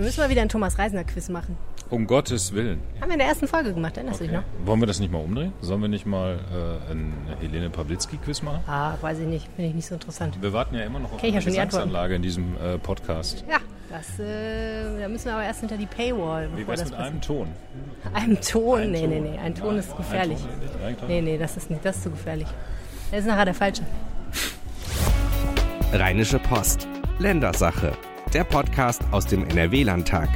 Wir 0.00 0.06
müssen 0.06 0.20
mal 0.20 0.30
wieder 0.30 0.40
ein 0.40 0.48
Thomas 0.48 0.78
Reisner 0.78 1.04
Quiz 1.04 1.28
machen. 1.28 1.58
Um 1.90 2.06
Gottes 2.06 2.54
Willen. 2.54 2.80
Haben 3.02 3.08
wir 3.08 3.12
in 3.12 3.18
der 3.18 3.28
ersten 3.28 3.46
Folge 3.46 3.74
gemacht, 3.74 3.98
erinnerst 3.98 4.20
du 4.20 4.24
dich 4.24 4.32
noch? 4.32 4.44
Wollen 4.64 4.80
wir 4.80 4.86
das 4.86 4.98
nicht 4.98 5.12
mal 5.12 5.18
umdrehen? 5.18 5.52
Sollen 5.60 5.82
wir 5.82 5.88
nicht 5.88 6.06
mal 6.06 6.38
äh, 6.88 6.90
ein 6.92 7.12
Helene 7.38 7.68
Pawlitzki-Quiz 7.68 8.40
machen? 8.40 8.60
Ah, 8.66 8.94
weiß 8.98 9.18
ich 9.18 9.26
nicht. 9.26 9.46
Finde 9.56 9.68
ich 9.68 9.74
nicht 9.74 9.86
so 9.86 9.96
interessant. 9.96 10.38
Wir 10.40 10.54
warten 10.54 10.74
ja 10.74 10.84
immer 10.84 11.00
noch 11.00 11.12
auf 11.12 11.22
ja 11.22 11.28
eine 11.28 11.36
Antworten. 11.36 11.50
Gesangsanlage 11.50 12.14
in 12.14 12.22
diesem 12.22 12.56
äh, 12.56 12.78
Podcast. 12.78 13.44
Ja, 13.46 13.58
das, 13.90 14.18
äh, 14.18 15.00
da 15.02 15.06
müssen 15.06 15.26
wir 15.26 15.34
aber 15.34 15.44
erst 15.44 15.60
hinter 15.60 15.76
die 15.76 15.84
Paywall. 15.84 16.48
Wie 16.56 16.66
wär's 16.66 16.80
das 16.80 16.88
mit 16.88 16.98
passiert. 16.98 17.12
einem 17.12 17.20
Ton? 17.20 17.48
Einem 18.14 18.40
Ton? 18.40 18.80
Ein 18.80 18.90
nee, 18.92 19.00
Ton. 19.00 19.10
nee, 19.10 19.20
nee. 19.20 19.38
Ein 19.38 19.54
Ton 19.54 19.68
Nein, 19.68 19.78
ist 19.80 19.90
ein 19.90 19.96
gefährlich. 19.98 20.38
Ton. 20.38 21.08
Nee, 21.08 21.20
nee, 21.20 21.36
das 21.36 21.58
ist 21.58 21.68
nicht. 21.68 21.84
Das 21.84 21.96
ist 21.98 22.04
zu 22.04 22.10
gefährlich. 22.10 22.48
Das 23.10 23.20
ist 23.20 23.26
nachher 23.26 23.44
der 23.44 23.54
falsche. 23.54 23.82
Rheinische 25.92 26.38
Post. 26.38 26.88
Ländersache. 27.18 27.92
Der 28.32 28.44
Podcast 28.44 29.02
aus 29.10 29.26
dem 29.26 29.42
NRW-Landtag. 29.42 30.28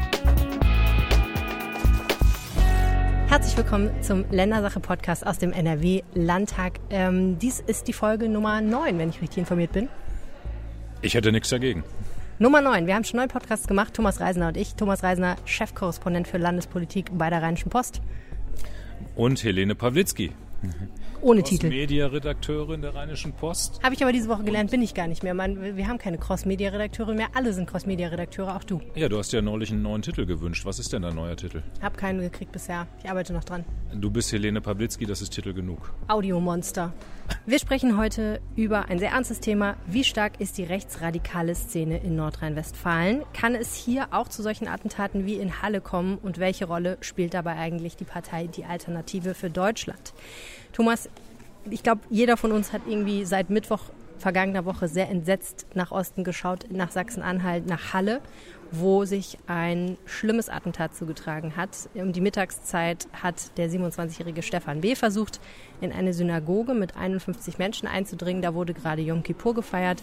Herzlich 3.29 3.57
willkommen 3.57 3.91
zum 4.03 4.25
Ländersache-Podcast 4.33 5.25
aus 5.25 5.39
dem 5.39 5.53
NRW-Landtag. 5.53 6.81
Ähm, 6.91 7.39
dies 7.39 7.61
ist 7.61 7.87
die 7.87 7.93
Folge 7.93 8.29
Nummer 8.29 8.61
9, 8.61 8.99
wenn 8.99 9.11
ich 9.11 9.23
richtig 9.23 9.39
informiert 9.39 9.71
bin. 9.71 9.89
Ich 11.03 11.15
hätte 11.15 11.31
nichts 11.31 11.51
dagegen. 11.51 11.85
Nummer 12.41 12.61
9. 12.61 12.89
Wir 12.89 12.97
haben 12.97 13.05
schon 13.05 13.19
neun 13.19 13.29
Podcasts 13.29 13.69
gemacht, 13.69 13.95
Thomas 13.95 14.19
Reisner 14.19 14.49
und 14.49 14.57
ich. 14.57 14.75
Thomas 14.75 15.05
Reisner, 15.05 15.37
Chefkorrespondent 15.45 16.27
für 16.27 16.39
Landespolitik 16.39 17.17
bei 17.17 17.31
der 17.31 17.43
Rheinischen 17.43 17.71
Post. 17.71 18.01
Und 19.15 19.45
Helene 19.45 19.77
Pawlitzki, 19.77 20.33
Ohne 21.21 21.43
Titel. 21.43 21.69
Media-Redakteurin 21.69 22.83
der 22.83 22.95
Rheinischen 22.95 23.33
Post. 23.33 23.81
Habe 23.83 23.95
ich 23.95 24.03
aber 24.03 24.13
diese 24.13 24.29
Woche 24.29 24.45
gelernt, 24.45 24.71
bin 24.71 24.83
ich 24.83 24.95
gar 24.95 25.07
nicht 25.07 25.23
mehr. 25.23 25.33
Man, 25.33 25.77
wir 25.77 25.89
haben 25.89 25.99
keine 25.99 26.19
Cross-Media-Redakteure 26.19 27.15
mehr. 27.15 27.29
Alle 27.35 27.53
sind 27.53 27.69
Cross-Media-Redakteure, 27.69 28.57
auch 28.57 28.65
du. 28.65 28.81
Ja, 28.95 29.09
du 29.09 29.19
hast 29.19 29.33
ja 29.33 29.41
neulich 29.41 29.71
einen 29.71 29.83
neuen 29.83 30.03
Titel 30.03 30.27
gewünscht. 30.27 30.67
Was 30.67 30.79
ist 30.79 30.93
denn 30.93 31.03
dein 31.03 31.15
neuer 31.15 31.37
Titel? 31.37 31.63
Hab 31.81 31.97
keinen 31.97 32.21
gekriegt 32.21 32.53
bisher. 32.53 32.87
Ich 33.03 33.09
arbeite 33.09 33.33
noch 33.33 33.45
dran. 33.45 33.65
Du 33.95 34.11
bist 34.11 34.33
Helene 34.33 34.61
Pawlitzki, 34.61 35.07
das 35.07 35.23
ist 35.23 35.31
Titel 35.31 35.55
genug. 35.55 35.95
Audiomonster. 36.09 36.93
Wir 37.47 37.59
sprechen 37.59 37.97
heute 37.97 38.41
über 38.55 38.91
ein 38.91 38.99
sehr 38.99 39.13
ernstes 39.13 39.41
Thema. 39.41 39.77
Wie 39.87 40.05
stark 40.05 40.41
ist 40.41 40.59
die 40.59 40.65
rechtsradikale 40.65 41.55
Szene 41.55 41.99
in 41.99 42.17
Nordrhein-Westfalen? 42.17 43.23
Kann 43.33 43.55
es 43.55 43.75
hier 43.75 44.09
auch 44.11 44.29
zu 44.29 44.43
solchen 44.43 44.69
Attentaten 44.69 45.25
wie 45.25 45.37
in 45.37 45.63
Halle 45.63 45.81
kommen? 45.81 46.19
Und 46.19 46.39
welche 46.39 46.67
Rolle 46.67 46.99
spielt 47.01 47.33
dabei 47.33 47.57
eigentlich 47.57 47.97
die 47.97 48.05
Partei 48.05 48.47
Die 48.47 48.65
Alternative 48.65 49.35
für 49.35 49.49
Deutschland? 49.49 50.13
Thomas, 50.73 51.09
ich 51.71 51.83
glaube, 51.83 52.03
jeder 52.11 52.37
von 52.37 52.53
uns 52.53 52.73
hat 52.73 52.83
irgendwie 52.87 53.25
seit 53.25 53.51
Mittwoch 53.51 53.81
vergangener 54.19 54.65
Woche 54.65 54.89
sehr 54.89 55.11
entsetzt 55.11 55.67
nach 55.75 55.91
Osten 55.91 56.25
geschaut, 56.25 56.67
nach 56.71 56.91
Sachsen-Anhalt, 56.91 57.67
nach 57.67 57.93
Halle, 57.93 58.21
wo 58.71 59.05
sich 59.05 59.39
ein 59.47 59.97
schlimmes 60.07 60.49
Attentat 60.49 60.95
zugetragen 60.95 61.57
hat. 61.57 61.71
Um 61.95 62.13
die 62.13 62.21
Mittagszeit 62.21 63.07
hat 63.13 63.57
der 63.59 63.69
27-jährige 63.71 64.43
Stefan 64.43 64.81
B. 64.81 64.95
versucht, 64.95 65.41
in 65.81 65.93
eine 65.93 66.13
Synagoge 66.13 66.75
mit 66.75 66.97
51 66.97 67.59
Menschen 67.59 67.87
einzudringen. 67.87 68.43
Da 68.43 68.55
wurde 68.55 68.75
gerade 68.75 69.03
Yom 69.03 69.23
Kippur 69.23 69.55
gefeiert. 69.55 70.03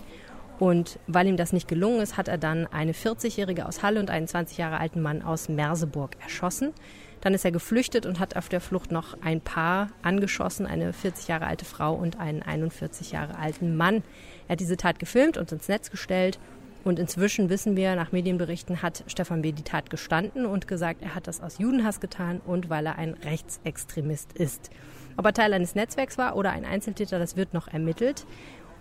Und 0.59 0.99
weil 1.07 1.25
ihm 1.25 1.37
das 1.37 1.53
nicht 1.53 1.67
gelungen 1.67 2.01
ist, 2.01 2.17
hat 2.17 2.27
er 2.27 2.37
dann 2.37 2.67
eine 2.67 2.91
40-jährige 2.91 3.65
aus 3.65 3.81
Halle 3.81 3.99
und 3.99 4.11
einen 4.11 4.27
20 4.27 4.59
Jahre 4.59 4.79
alten 4.79 5.01
Mann 5.01 5.23
aus 5.23 5.49
Merseburg 5.49 6.11
erschossen. 6.21 6.73
Dann 7.21 7.33
ist 7.33 7.45
er 7.45 7.51
geflüchtet 7.51 8.05
und 8.05 8.19
hat 8.19 8.35
auf 8.35 8.49
der 8.49 8.61
Flucht 8.61 8.91
noch 8.91 9.15
ein 9.21 9.41
Paar 9.41 9.89
angeschossen, 10.01 10.65
eine 10.65 10.91
40 10.91 11.27
Jahre 11.27 11.45
alte 11.45 11.65
Frau 11.65 11.93
und 11.93 12.19
einen 12.19 12.41
41 12.41 13.11
Jahre 13.11 13.37
alten 13.37 13.77
Mann. 13.77 14.03
Er 14.47 14.53
hat 14.53 14.59
diese 14.59 14.77
Tat 14.77 14.99
gefilmt 14.99 15.37
und 15.37 15.51
ins 15.51 15.67
Netz 15.67 15.91
gestellt. 15.91 16.39
Und 16.83 16.97
inzwischen 16.97 17.49
wissen 17.49 17.75
wir, 17.75 17.95
nach 17.95 18.11
Medienberichten 18.11 18.81
hat 18.81 19.03
Stefan 19.05 19.43
B. 19.43 19.51
die 19.51 19.61
Tat 19.61 19.91
gestanden 19.91 20.47
und 20.47 20.67
gesagt, 20.67 21.03
er 21.03 21.13
hat 21.13 21.27
das 21.27 21.39
aus 21.39 21.59
Judenhass 21.59 21.99
getan 21.99 22.41
und 22.43 22.69
weil 22.71 22.87
er 22.87 22.97
ein 22.97 23.13
Rechtsextremist 23.13 24.33
ist. 24.33 24.71
Ob 25.15 25.25
er 25.25 25.33
Teil 25.33 25.53
eines 25.53 25.75
Netzwerks 25.75 26.17
war 26.17 26.35
oder 26.35 26.51
ein 26.51 26.65
Einzeltäter, 26.65 27.19
das 27.19 27.35
wird 27.35 27.53
noch 27.53 27.67
ermittelt. 27.67 28.25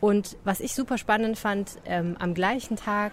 Und 0.01 0.39
was 0.45 0.61
ich 0.61 0.75
super 0.75 0.97
spannend 0.97 1.39
fand, 1.39 1.77
ähm, 1.85 2.17
am 2.19 2.33
gleichen 2.33 2.77
Tag, 2.77 3.13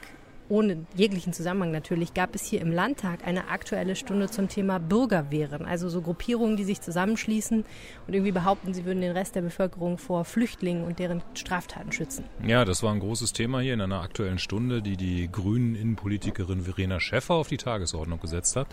ohne 0.49 0.85
jeglichen 0.95 1.33
Zusammenhang 1.33 1.71
natürlich, 1.71 2.13
gab 2.13 2.35
es 2.35 2.45
hier 2.45 2.61
im 2.61 2.71
Landtag 2.71 3.25
eine 3.25 3.49
aktuelle 3.49 3.95
Stunde 3.95 4.29
zum 4.29 4.47
Thema 4.47 4.79
Bürgerwehren. 4.79 5.65
Also 5.65 5.89
so 5.89 6.01
Gruppierungen, 6.01 6.57
die 6.57 6.63
sich 6.63 6.81
zusammenschließen 6.81 7.65
und 8.07 8.13
irgendwie 8.13 8.31
behaupten, 8.31 8.73
sie 8.73 8.85
würden 8.85 9.01
den 9.01 9.11
Rest 9.11 9.35
der 9.35 9.41
Bevölkerung 9.41 9.97
vor 9.97 10.25
Flüchtlingen 10.25 10.83
und 10.83 10.99
deren 10.99 11.21
Straftaten 11.33 11.91
schützen. 11.91 12.25
Ja, 12.45 12.65
das 12.65 12.83
war 12.83 12.93
ein 12.93 12.99
großes 12.99 13.33
Thema 13.33 13.59
hier 13.59 13.73
in 13.73 13.81
einer 13.81 14.01
aktuellen 14.01 14.39
Stunde, 14.39 14.81
die 14.81 14.97
die 14.97 15.29
grünen 15.31 15.75
Innenpolitikerin 15.75 16.61
Verena 16.61 16.99
Schäffer 16.99 17.35
auf 17.35 17.47
die 17.47 17.57
Tagesordnung 17.57 18.19
gesetzt 18.19 18.55
hat. 18.55 18.67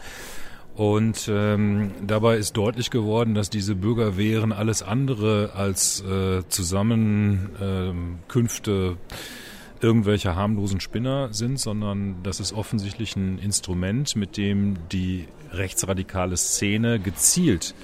Und 0.77 1.31
ähm, 1.33 1.93
dabei 2.05 2.37
ist 2.37 2.57
deutlich 2.57 2.91
geworden, 2.91 3.35
dass 3.35 3.49
diese 3.49 3.77
Bürgerwehren 3.77 4.53
alles 4.53 4.83
andere 4.83 5.53
als 5.55 6.01
äh, 6.01 6.43
Zusammenkünfte 6.49 8.97
irgendwelcher 9.85 10.35
harmlosen 10.35 10.81
Spinner 10.81 11.33
sind, 11.33 11.61
sondern 11.61 12.23
das 12.23 12.41
ist 12.41 12.53
offensichtlich 12.53 13.15
ein 13.15 13.39
Instrument, 13.39 14.17
mit 14.17 14.37
dem 14.37 14.77
die 14.91 15.29
rechtsradikale 15.53 16.37
Szene 16.37 16.99
gezielt 16.99 17.75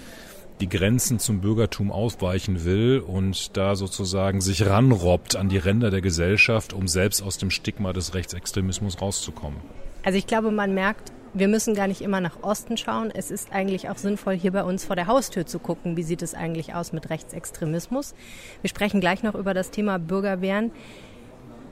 die 0.60 0.68
Grenzen 0.68 1.18
zum 1.18 1.40
Bürgertum 1.40 1.90
ausweichen 1.90 2.64
will 2.64 3.02
und 3.06 3.56
da 3.56 3.76
sozusagen 3.76 4.40
sich 4.40 4.66
ranrobbt 4.66 5.36
an 5.36 5.48
die 5.48 5.56
Ränder 5.56 5.90
der 5.90 6.02
Gesellschaft, 6.02 6.72
um 6.72 6.86
selbst 6.86 7.22
aus 7.22 7.38
dem 7.38 7.50
Stigma 7.50 7.92
des 7.92 8.14
Rechtsextremismus 8.14 9.00
rauszukommen. 9.00 9.58
Also 10.04 10.18
ich 10.18 10.26
glaube, 10.26 10.50
man 10.50 10.74
merkt, 10.74 11.12
wir 11.32 11.48
müssen 11.48 11.74
gar 11.74 11.86
nicht 11.86 12.00
immer 12.00 12.20
nach 12.20 12.42
Osten 12.42 12.76
schauen. 12.76 13.10
Es 13.14 13.30
ist 13.30 13.52
eigentlich 13.52 13.88
auch 13.88 13.96
sinnvoll, 13.96 14.34
hier 14.34 14.50
bei 14.50 14.64
uns 14.64 14.84
vor 14.84 14.96
der 14.96 15.06
Haustür 15.06 15.46
zu 15.46 15.58
gucken, 15.58 15.96
wie 15.96 16.02
sieht 16.02 16.22
es 16.22 16.34
eigentlich 16.34 16.74
aus 16.74 16.92
mit 16.92 17.08
Rechtsextremismus. 17.08 18.14
Wir 18.60 18.68
sprechen 18.68 19.00
gleich 19.00 19.22
noch 19.22 19.34
über 19.34 19.54
das 19.54 19.70
Thema 19.70 19.98
Bürgerwehren. 19.98 20.72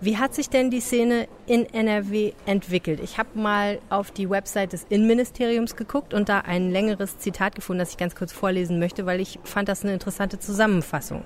Wie 0.00 0.16
hat 0.16 0.32
sich 0.32 0.48
denn 0.48 0.70
die 0.70 0.80
Szene 0.80 1.26
in 1.46 1.66
NRW 1.66 2.32
entwickelt? 2.46 3.00
Ich 3.02 3.18
habe 3.18 3.36
mal 3.36 3.80
auf 3.90 4.12
die 4.12 4.30
Website 4.30 4.72
des 4.72 4.86
Innenministeriums 4.88 5.74
geguckt 5.74 6.14
und 6.14 6.28
da 6.28 6.38
ein 6.38 6.70
längeres 6.70 7.18
Zitat 7.18 7.56
gefunden, 7.56 7.80
das 7.80 7.90
ich 7.90 7.96
ganz 7.96 8.14
kurz 8.14 8.32
vorlesen 8.32 8.78
möchte, 8.78 9.06
weil 9.06 9.20
ich 9.20 9.40
fand 9.42 9.68
das 9.68 9.82
eine 9.82 9.94
interessante 9.94 10.38
Zusammenfassung. 10.38 11.24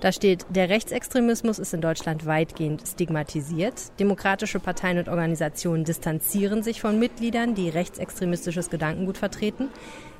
Da 0.00 0.12
steht, 0.12 0.44
der 0.50 0.68
Rechtsextremismus 0.68 1.58
ist 1.58 1.72
in 1.72 1.80
Deutschland 1.80 2.26
weitgehend 2.26 2.82
stigmatisiert. 2.86 3.98
Demokratische 3.98 4.60
Parteien 4.60 4.98
und 4.98 5.08
Organisationen 5.08 5.84
distanzieren 5.84 6.62
sich 6.62 6.82
von 6.82 6.98
Mitgliedern, 6.98 7.54
die 7.54 7.70
rechtsextremistisches 7.70 8.68
Gedankengut 8.68 9.16
vertreten. 9.16 9.70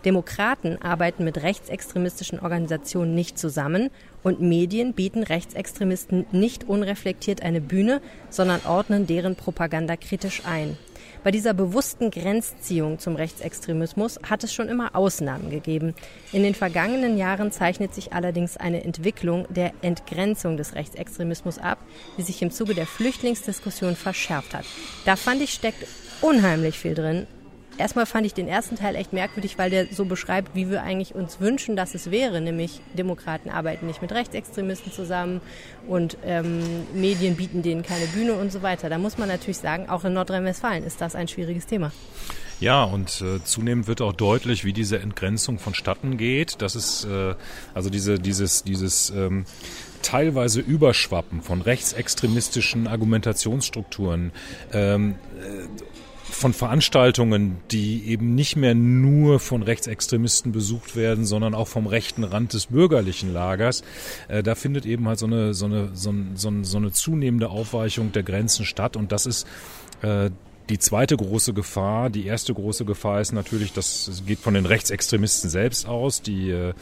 Demokraten 0.06 0.81
arbeiten 0.81 1.25
mit 1.25 1.42
rechtsextremistischen 1.42 2.41
Organisationen 2.41 3.14
nicht 3.14 3.38
zusammen 3.38 3.91
und 4.22 4.41
Medien 4.41 4.94
bieten 4.94 5.22
Rechtsextremisten 5.22 6.25
nicht 6.32 6.64
unreflektiert 6.64 7.43
eine 7.43 7.60
Bühne, 7.60 8.00
sondern 8.31 8.64
ordnen 8.66 9.06
deren 9.06 9.37
Propaganda 9.37 9.97
kritisch 9.97 10.43
ein. 10.47 10.78
Bei 11.26 11.32
dieser 11.32 11.54
bewussten 11.54 12.12
Grenzziehung 12.12 13.00
zum 13.00 13.16
Rechtsextremismus 13.16 14.20
hat 14.31 14.44
es 14.44 14.54
schon 14.54 14.69
immer 14.69 14.94
Ausnahmen 14.94 15.50
gegeben. 15.50 15.92
In 16.31 16.44
den 16.44 16.54
vergangenen 16.54 17.19
Jahren 17.19 17.50
zeichnet 17.50 17.92
sich 17.92 18.12
allerdings 18.12 18.56
eine 18.56 18.84
Entwicklung 18.84 19.44
der 19.50 19.72
Entgrenzung 19.82 20.56
des 20.56 20.76
Rechtsextremismus 20.76 21.59
ab, 21.59 21.78
die 22.16 22.22
sich 22.22 22.41
im 22.42 22.53
Zuge 22.53 22.76
der 22.76 22.87
Flüchtlingsdiskussion 22.87 23.97
verschärft 23.97 24.54
hat. 24.54 24.66
Da 25.04 25.16
fand 25.16 25.42
ich 25.42 25.53
steckt 25.53 25.84
unheimlich 26.20 26.78
viel 26.78 26.94
drin. 26.94 27.26
Erstmal 27.78 28.06
fand 28.06 28.26
ich 28.26 28.32
den 28.32 28.48
ersten 28.48 28.76
Teil 28.76 28.94
echt 28.94 29.12
merkwürdig, 29.12 29.59
weil 29.59 29.70
der 29.70 29.87
so 29.87 30.04
beschreibt, 30.04 30.54
wie 30.54 30.70
wir 30.70 30.82
eigentlich 30.82 31.14
uns 31.14 31.41
wünschen, 31.41 31.76
dass 31.76 31.94
es 31.94 32.10
wäre. 32.10 32.41
Nämlich 32.41 32.81
Demokraten 32.94 33.50
arbeiten 33.50 33.87
nicht 33.87 34.00
mit 34.00 34.12
Rechtsextremisten 34.12 34.92
zusammen 34.92 35.41
und 35.87 36.16
ähm, 36.25 36.62
Medien 36.94 37.37
bieten 37.37 37.62
denen 37.62 37.82
keine 37.82 38.06
Bühne 38.06 38.34
und 38.34 38.50
so 38.50 38.62
weiter. 38.62 38.88
Da 38.88 38.98
muss 38.98 39.19
man 39.19 39.28
natürlich 39.28 39.59
sagen, 39.59 39.88
auch 39.88 40.04
in 40.04 40.14
Nordrhein-Westfalen 40.14 40.84
ist 40.84 41.00
das 41.00 41.14
ein 41.14 41.28
schwieriges 41.28 41.67
Thema. 41.67 41.93
Ja, 42.58 42.84
und 42.84 43.20
äh, 43.20 43.44
zunehmend 43.44 43.87
wird 43.87 44.00
auch 44.00 44.14
deutlich, 44.14 44.64
wie 44.64 44.73
diese 44.73 44.99
Entgrenzung 44.99 45.58
vonstatten 45.58 46.17
geht. 46.17 46.62
Das 46.62 46.75
ist 46.75 47.05
äh, 47.05 47.34
also 47.75 47.90
diese, 47.90 48.19
dieses, 48.19 48.64
dieses 48.64 49.11
ähm, 49.11 49.44
teilweise 50.00 50.61
Überschwappen 50.61 51.43
von 51.43 51.61
rechtsextremistischen 51.61 52.87
Argumentationsstrukturen. 52.87 54.32
Ähm, 54.73 55.17
äh, 55.38 55.67
von 56.31 56.52
Veranstaltungen, 56.52 57.58
die 57.70 58.05
eben 58.06 58.34
nicht 58.34 58.56
mehr 58.56 58.75
nur 58.75 59.40
von 59.40 59.62
Rechtsextremisten 59.62 60.52
besucht 60.52 60.96
werden, 60.96 61.25
sondern 61.25 61.55
auch 61.55 61.69
vom 61.69 61.87
rechten 61.87 62.25
Rand 62.25 62.52
des 62.52 62.67
bürgerlichen 62.67 63.32
Lagers. 63.32 63.82
Äh, 64.28 64.43
da 64.43 64.55
findet 64.55 64.87
eben 64.87 65.08
halt 65.08 65.19
so 65.19 65.26
eine, 65.26 65.55
so, 65.55 65.67
eine, 65.67 65.90
so, 65.94 66.11
ein, 66.11 66.37
so, 66.37 66.52
so 66.62 66.76
eine 66.78 66.93
zunehmende 66.93 67.49
Aufweichung 67.49 68.12
der 68.12 68.23
Grenzen 68.23 68.64
statt 68.64 68.96
und 68.96 69.12
das 69.12 69.26
ist 69.26 69.46
äh, 70.02 70.31
die 70.68 70.78
zweite 70.78 71.16
große 71.16 71.54
Gefahr, 71.54 72.10
die 72.10 72.26
erste 72.26 72.52
große 72.52 72.84
Gefahr 72.84 73.20
ist 73.20 73.30
natürlich, 73.32 73.72
das 73.72 74.24
geht 74.26 74.40
von 74.40 74.54
den 74.54 74.66
Rechtsextremisten 74.66 75.48
selbst 75.48 75.86
aus. 75.86 76.22
Die 76.22 76.50
äh, 76.50 76.74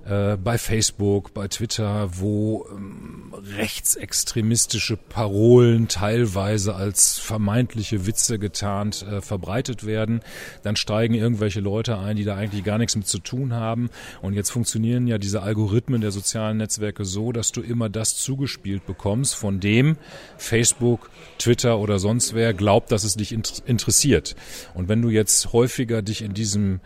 äh, 0.08 0.36
bei 0.36 0.58
Facebook, 0.58 1.34
bei 1.34 1.48
Twitter, 1.48 2.08
wo 2.18 2.66
ähm, 2.70 3.34
rechtsextremistische 3.56 4.96
Parolen 4.96 5.88
teilweise 5.88 6.74
als 6.74 7.18
vermeintliche 7.18 8.06
Witze 8.06 8.38
getarnt 8.38 9.02
äh, 9.02 9.20
verbreitet 9.20 9.84
werden. 9.84 10.20
Dann 10.62 10.76
steigen 10.76 11.14
irgendwelche 11.14 11.60
Leute 11.60 11.98
ein, 11.98 12.16
die 12.16 12.24
da 12.24 12.36
eigentlich 12.36 12.64
gar 12.64 12.78
nichts 12.78 12.96
mit 12.96 13.06
zu 13.06 13.18
tun 13.18 13.52
haben. 13.52 13.90
Und 14.22 14.34
jetzt 14.34 14.50
funktionieren 14.50 15.06
ja 15.06 15.18
diese 15.18 15.42
Algorithmen 15.42 16.00
der 16.00 16.10
sozialen 16.10 16.56
Netzwerke 16.56 17.04
so, 17.04 17.32
dass 17.32 17.52
du 17.52 17.60
immer 17.60 17.88
das 17.88 18.16
zugespielt 18.16 18.86
bekommst, 18.86 19.34
von 19.34 19.60
dem 19.60 19.96
Facebook, 20.36 21.10
Twitter 21.38 21.78
oder 21.78 21.98
sonst 21.98 22.34
wer 22.34 22.54
glaubt, 22.54 22.92
dass 22.92 23.04
es 23.04 23.16
dich 23.16 23.32
interessiert. 23.32 24.27
Und 24.74 24.88
wenn 24.88 25.02
du 25.02 25.10
jetzt 25.10 25.52
häufiger 25.52 26.02
dich 26.02 26.22
in 26.22 26.34
diesem 26.34 26.80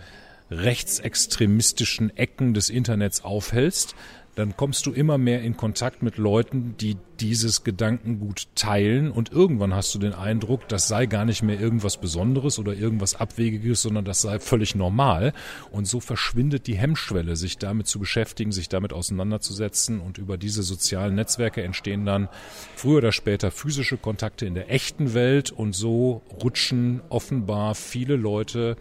rechtsextremistischen 0.50 2.16
Ecken 2.16 2.54
des 2.54 2.70
Internets 2.70 3.24
aufhältst, 3.24 3.94
dann 4.34 4.56
kommst 4.56 4.86
du 4.86 4.92
immer 4.92 5.18
mehr 5.18 5.42
in 5.42 5.58
Kontakt 5.58 6.02
mit 6.02 6.16
Leuten, 6.16 6.74
die 6.80 6.96
dieses 7.20 7.64
Gedankengut 7.64 8.48
teilen. 8.54 9.10
Und 9.10 9.30
irgendwann 9.30 9.74
hast 9.74 9.94
du 9.94 9.98
den 9.98 10.14
Eindruck, 10.14 10.68
das 10.68 10.88
sei 10.88 11.04
gar 11.04 11.26
nicht 11.26 11.42
mehr 11.42 11.60
irgendwas 11.60 11.98
Besonderes 11.98 12.58
oder 12.58 12.74
irgendwas 12.74 13.14
Abwegiges, 13.14 13.82
sondern 13.82 14.06
das 14.06 14.22
sei 14.22 14.38
völlig 14.38 14.74
normal. 14.74 15.34
Und 15.70 15.86
so 15.86 16.00
verschwindet 16.00 16.66
die 16.66 16.76
Hemmschwelle, 16.76 17.36
sich 17.36 17.58
damit 17.58 17.86
zu 17.86 17.98
beschäftigen, 17.98 18.52
sich 18.52 18.70
damit 18.70 18.94
auseinanderzusetzen. 18.94 20.00
Und 20.00 20.16
über 20.16 20.38
diese 20.38 20.62
sozialen 20.62 21.14
Netzwerke 21.14 21.62
entstehen 21.62 22.06
dann 22.06 22.28
früher 22.74 22.98
oder 22.98 23.12
später 23.12 23.50
physische 23.50 23.98
Kontakte 23.98 24.46
in 24.46 24.54
der 24.54 24.70
echten 24.70 25.12
Welt. 25.12 25.50
Und 25.50 25.74
so 25.74 26.22
rutschen 26.42 27.02
offenbar 27.10 27.74
viele 27.74 28.16
Leute 28.16 28.76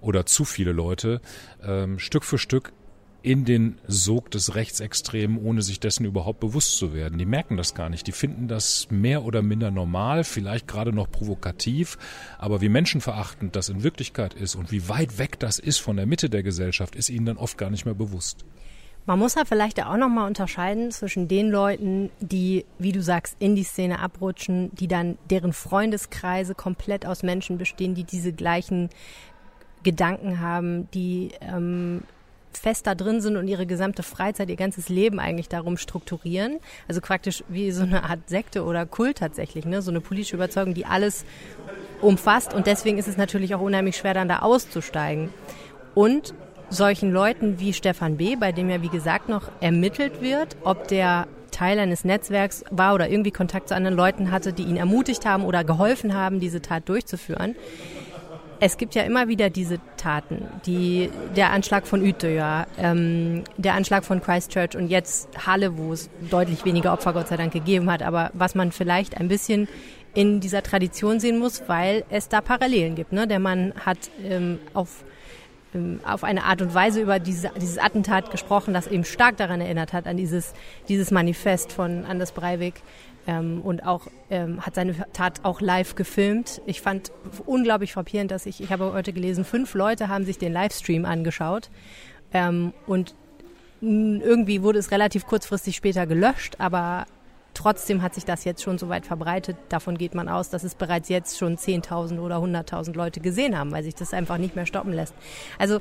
oder 0.00 0.26
zu 0.26 0.44
viele 0.44 0.72
Leute 0.72 1.20
ähm, 1.62 1.98
Stück 2.00 2.24
für 2.24 2.38
Stück 2.38 2.72
in 3.26 3.44
den 3.44 3.80
Sog 3.88 4.30
des 4.30 4.54
Rechtsextremen, 4.54 5.44
ohne 5.44 5.60
sich 5.60 5.80
dessen 5.80 6.04
überhaupt 6.04 6.38
bewusst 6.38 6.78
zu 6.78 6.94
werden. 6.94 7.18
Die 7.18 7.26
merken 7.26 7.56
das 7.56 7.74
gar 7.74 7.90
nicht. 7.90 8.06
Die 8.06 8.12
finden 8.12 8.46
das 8.46 8.86
mehr 8.88 9.24
oder 9.24 9.42
minder 9.42 9.72
normal, 9.72 10.22
vielleicht 10.22 10.68
gerade 10.68 10.92
noch 10.92 11.10
provokativ, 11.10 11.98
aber 12.38 12.60
wie 12.60 12.68
menschenverachtend 12.68 13.56
das 13.56 13.68
in 13.68 13.82
Wirklichkeit 13.82 14.32
ist 14.32 14.54
und 14.54 14.70
wie 14.70 14.88
weit 14.88 15.18
weg 15.18 15.40
das 15.40 15.58
ist 15.58 15.78
von 15.78 15.96
der 15.96 16.06
Mitte 16.06 16.30
der 16.30 16.44
Gesellschaft, 16.44 16.94
ist 16.94 17.10
ihnen 17.10 17.26
dann 17.26 17.36
oft 17.36 17.58
gar 17.58 17.68
nicht 17.68 17.84
mehr 17.84 17.96
bewusst. 17.96 18.44
Man 19.06 19.18
muss 19.18 19.34
ja 19.34 19.44
vielleicht 19.44 19.84
auch 19.84 19.96
nochmal 19.96 20.28
unterscheiden 20.28 20.92
zwischen 20.92 21.26
den 21.26 21.50
Leuten, 21.50 22.10
die, 22.20 22.64
wie 22.78 22.92
du 22.92 23.02
sagst, 23.02 23.34
in 23.40 23.56
die 23.56 23.64
Szene 23.64 23.98
abrutschen, 23.98 24.70
die 24.76 24.86
dann 24.86 25.18
deren 25.30 25.52
Freundeskreise 25.52 26.54
komplett 26.54 27.04
aus 27.04 27.24
Menschen 27.24 27.58
bestehen, 27.58 27.96
die 27.96 28.04
diese 28.04 28.32
gleichen 28.32 28.88
Gedanken 29.82 30.38
haben, 30.38 30.88
die 30.92 31.30
ähm, 31.40 32.02
fest 32.58 32.86
da 32.86 32.94
drin 32.94 33.20
sind 33.20 33.36
und 33.36 33.48
ihre 33.48 33.66
gesamte 33.66 34.02
Freizeit, 34.02 34.48
ihr 34.48 34.56
ganzes 34.56 34.88
Leben 34.88 35.18
eigentlich 35.18 35.48
darum 35.48 35.76
strukturieren. 35.76 36.58
Also 36.88 37.00
praktisch 37.00 37.44
wie 37.48 37.70
so 37.70 37.82
eine 37.82 38.04
Art 38.04 38.28
Sekte 38.28 38.64
oder 38.64 38.86
Kult 38.86 39.18
tatsächlich, 39.18 39.64
ne? 39.64 39.82
so 39.82 39.90
eine 39.90 40.00
politische 40.00 40.36
Überzeugung, 40.36 40.74
die 40.74 40.86
alles 40.86 41.24
umfasst. 42.00 42.54
Und 42.54 42.66
deswegen 42.66 42.98
ist 42.98 43.08
es 43.08 43.16
natürlich 43.16 43.54
auch 43.54 43.60
unheimlich 43.60 43.96
schwer, 43.96 44.14
dann 44.14 44.28
da 44.28 44.40
auszusteigen. 44.40 45.30
Und 45.94 46.34
solchen 46.68 47.12
Leuten 47.12 47.60
wie 47.60 47.72
Stefan 47.72 48.16
B., 48.16 48.36
bei 48.36 48.52
dem 48.52 48.68
ja 48.68 48.82
wie 48.82 48.88
gesagt 48.88 49.28
noch 49.28 49.50
ermittelt 49.60 50.20
wird, 50.20 50.56
ob 50.64 50.88
der 50.88 51.28
Teil 51.50 51.78
eines 51.78 52.04
Netzwerks 52.04 52.64
war 52.70 52.94
oder 52.94 53.08
irgendwie 53.08 53.30
Kontakt 53.30 53.68
zu 53.68 53.74
anderen 53.74 53.96
Leuten 53.96 54.30
hatte, 54.30 54.52
die 54.52 54.64
ihn 54.64 54.76
ermutigt 54.76 55.24
haben 55.24 55.44
oder 55.44 55.64
geholfen 55.64 56.12
haben, 56.12 56.40
diese 56.40 56.60
Tat 56.60 56.88
durchzuführen 56.88 57.54
es 58.60 58.76
gibt 58.76 58.94
ja 58.94 59.02
immer 59.02 59.28
wieder 59.28 59.50
diese 59.50 59.78
Taten, 59.96 60.46
die 60.64 61.10
der 61.36 61.50
Anschlag 61.50 61.86
von 61.86 62.02
Utøya, 62.02 62.66
ähm, 62.78 63.44
der 63.56 63.74
Anschlag 63.74 64.04
von 64.04 64.20
Christchurch 64.20 64.76
und 64.76 64.88
jetzt 64.88 65.28
Halle, 65.46 65.76
wo 65.76 65.92
es 65.92 66.10
deutlich 66.30 66.64
weniger 66.64 66.92
Opfer 66.92 67.12
Gott 67.12 67.28
sei 67.28 67.36
Dank 67.36 67.52
gegeben 67.52 67.90
hat, 67.90 68.02
aber 68.02 68.30
was 68.34 68.54
man 68.54 68.72
vielleicht 68.72 69.18
ein 69.18 69.28
bisschen 69.28 69.68
in 70.14 70.40
dieser 70.40 70.62
Tradition 70.62 71.20
sehen 71.20 71.38
muss, 71.38 71.64
weil 71.66 72.04
es 72.08 72.28
da 72.28 72.40
Parallelen 72.40 72.94
gibt. 72.94 73.12
Ne? 73.12 73.26
Der 73.26 73.38
Mann 73.38 73.74
hat 73.84 73.98
ähm, 74.24 74.58
auf 74.72 75.04
ähm, 75.74 76.00
auf 76.04 76.24
eine 76.24 76.44
Art 76.44 76.62
und 76.62 76.74
Weise 76.74 77.00
über 77.00 77.18
diese, 77.18 77.50
dieses 77.60 77.78
Attentat 77.78 78.30
gesprochen, 78.30 78.72
das 78.72 78.86
eben 78.86 79.04
stark 79.04 79.36
daran 79.36 79.60
erinnert 79.60 79.92
hat, 79.92 80.06
an 80.06 80.16
dieses, 80.16 80.54
dieses 80.88 81.10
Manifest 81.10 81.72
von 81.72 82.04
Anders 82.04 82.32
Breivik 82.32 82.74
ähm, 83.26 83.60
und 83.62 83.84
auch 83.84 84.06
ähm, 84.30 84.64
hat 84.64 84.74
seine 84.74 84.94
Tat 85.12 85.44
auch 85.44 85.60
live 85.60 85.94
gefilmt. 85.94 86.60
Ich 86.66 86.80
fand 86.80 87.12
unglaublich 87.44 87.92
frappierend, 87.92 88.30
dass 88.30 88.46
ich, 88.46 88.60
ich 88.60 88.70
habe 88.70 88.92
heute 88.92 89.12
gelesen, 89.12 89.44
fünf 89.44 89.74
Leute 89.74 90.08
haben 90.08 90.24
sich 90.24 90.38
den 90.38 90.52
Livestream 90.52 91.04
angeschaut 91.04 91.70
ähm, 92.32 92.72
und 92.86 93.14
irgendwie 93.80 94.62
wurde 94.62 94.78
es 94.78 94.90
relativ 94.90 95.26
kurzfristig 95.26 95.76
später 95.76 96.06
gelöscht, 96.06 96.56
aber 96.58 97.06
trotzdem 97.52 98.02
hat 98.02 98.14
sich 98.14 98.24
das 98.24 98.44
jetzt 98.44 98.62
schon 98.62 98.78
so 98.78 98.88
weit 98.88 99.06
verbreitet. 99.06 99.56
Davon 99.68 99.98
geht 99.98 100.14
man 100.14 100.28
aus, 100.28 100.50
dass 100.50 100.64
es 100.64 100.74
bereits 100.74 101.08
jetzt 101.08 101.38
schon 101.38 101.56
10.000 101.56 102.20
oder 102.20 102.36
100.000 102.36 102.94
Leute 102.94 103.20
gesehen 103.20 103.56
haben, 103.56 103.72
weil 103.72 103.82
sich 103.82 103.94
das 103.94 104.14
einfach 104.14 104.38
nicht 104.38 104.56
mehr 104.56 104.66
stoppen 104.66 104.92
lässt. 104.92 105.14
Also 105.58 105.80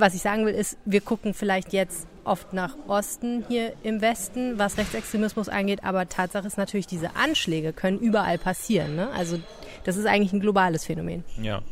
was 0.00 0.14
ich 0.14 0.22
sagen 0.22 0.46
will, 0.46 0.54
ist, 0.54 0.76
wir 0.84 1.00
gucken 1.00 1.34
vielleicht 1.34 1.72
jetzt 1.72 2.06
oft 2.24 2.52
nach 2.52 2.76
Osten 2.86 3.44
hier 3.48 3.72
im 3.82 4.00
Westen, 4.00 4.58
was 4.58 4.76
Rechtsextremismus 4.78 5.48
angeht, 5.48 5.84
aber 5.84 6.08
Tatsache 6.08 6.46
ist 6.46 6.58
natürlich, 6.58 6.86
diese 6.86 7.16
Anschläge 7.16 7.72
können 7.72 7.98
überall 7.98 8.38
passieren. 8.38 8.96
Ne? 8.96 9.10
Also 9.10 9.38
das 9.84 9.96
ist 9.96 10.06
eigentlich 10.06 10.32
ein 10.32 10.40
globales 10.40 10.84
Phänomen. 10.84 11.24
Ja. 11.40 11.62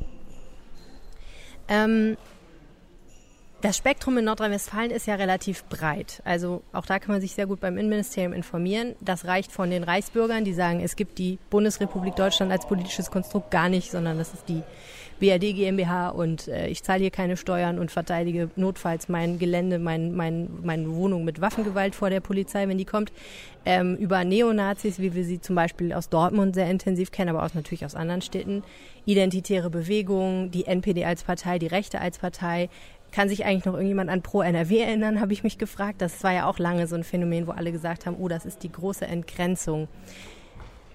Ähm, 1.68 2.16
Das 3.61 3.76
Spektrum 3.76 4.16
in 4.18 4.25
Nordrhein-Westfalen 4.25 4.92
ist 4.92 5.08
ja 5.08 5.16
relativ 5.16 5.64
breit. 5.64 6.23
Also 6.25 6.62
auch 6.73 6.87
da 6.87 7.00
kann 7.00 7.11
man 7.11 7.20
sich 7.20 7.35
sehr 7.35 7.49
gut 7.49 7.58
beim 7.58 7.76
Innenministerium 7.76 8.32
informieren. 8.32 8.94
Das 9.00 9.25
reicht 9.25 9.50
von 9.50 9.68
den 9.68 9.82
Reichsbürgern, 9.82 10.44
die 10.44 10.54
sagen, 10.54 10.80
es 10.80 10.94
gibt 10.94 11.18
die 11.18 11.40
Bundesrepublik 11.50 12.14
Deutschland 12.14 12.52
als 12.52 12.68
politisches 12.68 13.11
Konstrukt 13.11 13.50
gar 13.50 13.68
nicht, 13.68 13.90
sondern 13.90 14.16
das 14.16 14.32
ist 14.32 14.49
die 14.49 14.62
BRD 15.20 15.54
GmbH 15.54 16.10
und 16.10 16.48
äh, 16.48 16.68
ich 16.68 16.82
zahle 16.82 17.00
hier 17.00 17.10
keine 17.10 17.37
Steuern 17.37 17.78
und 17.78 17.90
verteidige 17.90 18.50
notfalls 18.56 19.08
mein 19.08 19.38
Gelände, 19.38 19.78
mein, 19.78 20.14
mein, 20.14 20.48
meine 20.62 20.94
Wohnung 20.94 21.25
mit 21.25 21.40
Waffengewalt 21.40 21.94
vor 21.94 22.10
der 22.10 22.20
Polizei, 22.20 22.66
wenn 22.68 22.78
die 22.78 22.84
kommt. 22.84 23.12
Ähm, 23.64 23.96
über 23.96 24.25
Neonazis, 24.25 24.98
wie 24.98 25.14
wir 25.14 25.25
sie 25.25 25.40
zum 25.40 25.56
Beispiel 25.56 25.92
aus 25.92 26.08
Dortmund 26.08 26.54
sehr 26.54 26.70
intensiv 26.70 27.10
kennen, 27.10 27.30
aber 27.30 27.44
auch 27.44 27.54
natürlich 27.54 27.84
aus 27.84 27.94
anderen 27.94 28.22
Städten. 28.22 28.62
Identitäre 29.04 29.70
Bewegungen, 29.70 30.50
die 30.50 30.66
NPD 30.66 31.04
als 31.04 31.25
Partei, 31.25 31.58
die 31.58 31.66
Rechte 31.66 32.00
als 32.00 32.18
Partei, 32.18 32.68
kann 33.10 33.28
sich 33.28 33.44
eigentlich 33.44 33.64
noch 33.64 33.75
irgendjemand 33.75 34.10
an 34.10 34.22
Pro 34.22 34.42
NRW 34.42 34.78
erinnern, 34.78 35.20
habe 35.20 35.32
ich 35.32 35.42
mich 35.42 35.58
gefragt. 35.58 36.00
Das 36.00 36.22
war 36.25 36.32
ja 36.32 36.46
auch 36.46 36.58
lange 36.58 36.87
so 36.87 36.94
ein 36.94 37.04
Phänomen, 37.04 37.46
wo 37.46 37.52
alle 37.52 37.72
gesagt 37.72 38.06
haben, 38.06 38.16
oh, 38.18 38.28
das 38.28 38.44
ist 38.44 38.62
die 38.62 38.72
große 38.72 39.06
Entgrenzung. 39.06 39.88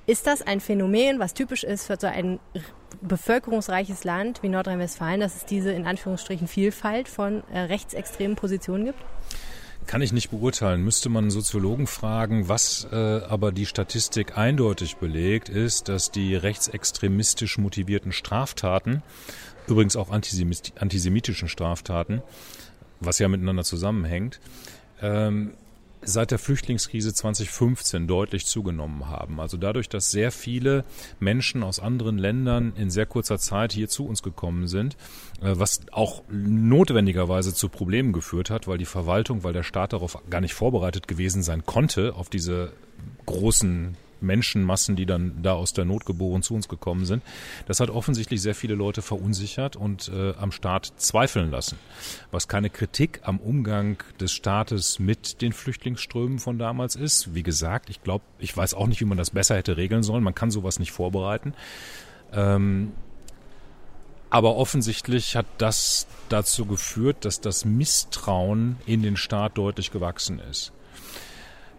Ist 0.06 0.28
das 0.28 0.42
ein 0.42 0.60
Phänomen, 0.60 1.20
was 1.20 1.34
typisch 1.34 1.64
ist 1.64 1.86
für 1.88 1.98
so 2.00 2.08
ein 2.08 2.40
bevölkerungsreiches 3.02 4.04
Land 4.04 4.44
wie 4.44 4.50
Nordrhein-Westfalen, 4.50 5.22
dass 5.22 5.36
es 5.36 5.46
diese 5.46 5.72
in 5.72 5.86
Anführungsstrichen 5.86 6.48
Vielfalt 6.48 7.08
von 7.08 7.44
äh, 7.54 7.60
rechtsextremen 7.60 8.36
Positionen 8.36 8.86
gibt? 8.86 9.00
Kann 9.88 10.02
ich 10.02 10.14
nicht 10.14 10.30
beurteilen. 10.30 10.84
Müsste 10.84 11.10
man 11.10 11.30
Soziologen 11.30 11.88
fragen. 11.88 12.48
Was 12.48 12.88
äh, 12.92 12.96
aber 12.96 13.52
die 13.52 13.66
Statistik 13.66 14.38
eindeutig 14.38 14.98
belegt, 14.98 15.50
ist, 15.50 15.90
dass 15.90 16.12
die 16.12 16.36
rechtsextremistisch 16.36 17.58
motivierten 17.58 18.12
Straftaten 18.12 19.04
übrigens 19.68 19.96
auch 19.96 20.10
antisemitischen 20.12 21.48
Straftaten, 21.48 22.22
was 23.00 23.20
ja 23.20 23.28
miteinander 23.30 23.64
zusammenhängt, 23.64 24.40
ähm, 25.02 25.54
seit 26.06 26.32
der 26.32 26.40
Flüchtlingskrise 26.40 27.14
2015 27.14 28.08
deutlich 28.08 28.46
zugenommen 28.46 29.08
haben. 29.10 29.40
Also 29.40 29.58
dadurch, 29.58 29.90
dass 29.90 30.12
sehr 30.12 30.32
viele 30.32 30.84
Menschen 31.20 31.64
aus 31.64 31.80
anderen 31.80 32.18
Ländern 32.18 32.74
in 32.76 32.90
sehr 32.90 33.06
kurzer 33.06 33.40
Zeit 33.40 33.74
hier 33.74 33.90
zu 33.90 34.06
uns 34.06 34.24
gekommen 34.24 34.68
sind, 34.68 34.96
äh, 35.42 35.54
was 35.54 35.82
auch 35.92 36.24
notwendigerweise 36.30 37.54
zu 37.54 37.70
Problemen 37.70 38.14
geführt 38.14 38.50
hat, 38.50 38.68
weil 38.68 38.78
die 38.78 38.86
Verwaltung, 38.86 39.44
weil 39.44 39.54
der 39.54 39.64
Staat 39.64 39.94
darauf 39.94 40.18
gar 40.30 40.42
nicht 40.42 40.54
vorbereitet 40.54 41.08
gewesen 41.08 41.44
sein 41.44 41.66
konnte, 41.66 42.16
auf 42.16 42.30
diese 42.30 42.74
großen 43.26 43.96
Menschenmassen, 44.24 44.96
die 44.96 45.06
dann 45.06 45.44
da 45.44 45.54
aus 45.54 45.74
der 45.74 45.86
Not 45.86 46.06
geboren 46.06 46.42
zu 46.42 46.56
uns 46.56 46.68
gekommen 46.68 47.06
sind. 47.06 47.24
Das 47.68 47.80
hat 47.80 47.90
offensichtlich 47.90 48.42
sehr 48.42 48.56
viele 48.56 48.76
Leute 48.76 49.02
verunsichert 49.02 49.76
und 49.76 50.10
äh, 50.10 50.34
am 50.36 50.52
Staat 50.52 50.94
zweifeln 50.98 51.52
lassen. 51.52 51.78
Was 52.32 52.48
keine 52.48 52.70
Kritik 52.70 53.22
am 53.24 53.40
Umgang 53.40 54.02
des 54.20 54.32
Staates 54.32 55.00
mit 55.00 55.42
den 55.42 55.54
Flüchtlingsströmen 55.54 56.40
von 56.40 56.58
damals 56.58 56.96
ist. 56.96 57.36
Wie 57.36 57.44
gesagt, 57.44 57.90
ich 57.90 58.02
glaube, 58.02 58.24
ich 58.40 58.56
weiß 58.56 58.74
auch 58.74 58.88
nicht, 58.88 59.02
wie 59.02 59.06
man 59.06 59.18
das 59.18 59.32
besser 59.32 59.56
hätte 59.56 59.78
regeln 59.78 60.04
sollen. 60.04 60.24
Man 60.24 60.36
kann 60.36 60.52
sowas 60.52 60.80
nicht 60.80 60.92
vorbereiten. 60.92 61.54
Ähm, 62.32 62.94
aber 64.34 64.56
offensichtlich 64.56 65.36
hat 65.36 65.46
das 65.60 66.08
dazu 66.28 66.66
geführt, 66.66 67.18
dass 67.24 67.40
das 67.40 67.66
Misstrauen 67.66 68.78
in 68.88 69.04
den 69.04 69.16
Staat 69.16 69.60
deutlich 69.60 69.92
gewachsen 69.92 70.40
ist. 70.40 70.74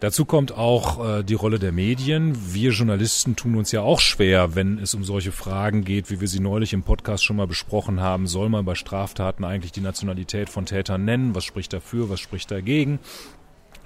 Dazu 0.05 0.27
kommt 0.27 0.53
auch 0.53 1.03
äh, 1.03 1.23
die 1.23 1.33
Rolle 1.33 1.59
der 1.59 1.73
Medien. 1.73 2.37
Wir 2.53 2.73
Journalisten 2.73 3.37
tun 3.37 3.57
uns 3.57 3.73
ja 3.73 3.81
auch 3.81 4.01
schwer, 4.01 4.55
wenn 4.55 4.79
es 4.79 4.93
um 4.93 5.03
solche 5.03 5.33
Fragen 5.33 5.83
geht, 5.83 6.11
wie 6.11 6.21
wir 6.21 6.29
sie 6.29 6.41
neulich 6.41 6.75
im 6.75 6.83
Podcast 6.83 7.25
schon 7.25 7.37
mal 7.37 7.47
besprochen 7.47 8.01
haben. 8.01 8.27
Soll 8.27 8.51
man 8.51 8.67
bei 8.67 8.75
Straftaten 8.75 9.45
eigentlich 9.45 9.73
die 9.73 9.81
Nationalität 9.81 10.51
von 10.51 10.67
Tätern 10.67 11.07
nennen? 11.07 11.35
Was 11.35 11.45
spricht 11.45 11.73
dafür? 11.73 12.11
Was 12.11 12.21
spricht 12.21 12.51
dagegen? 12.51 12.99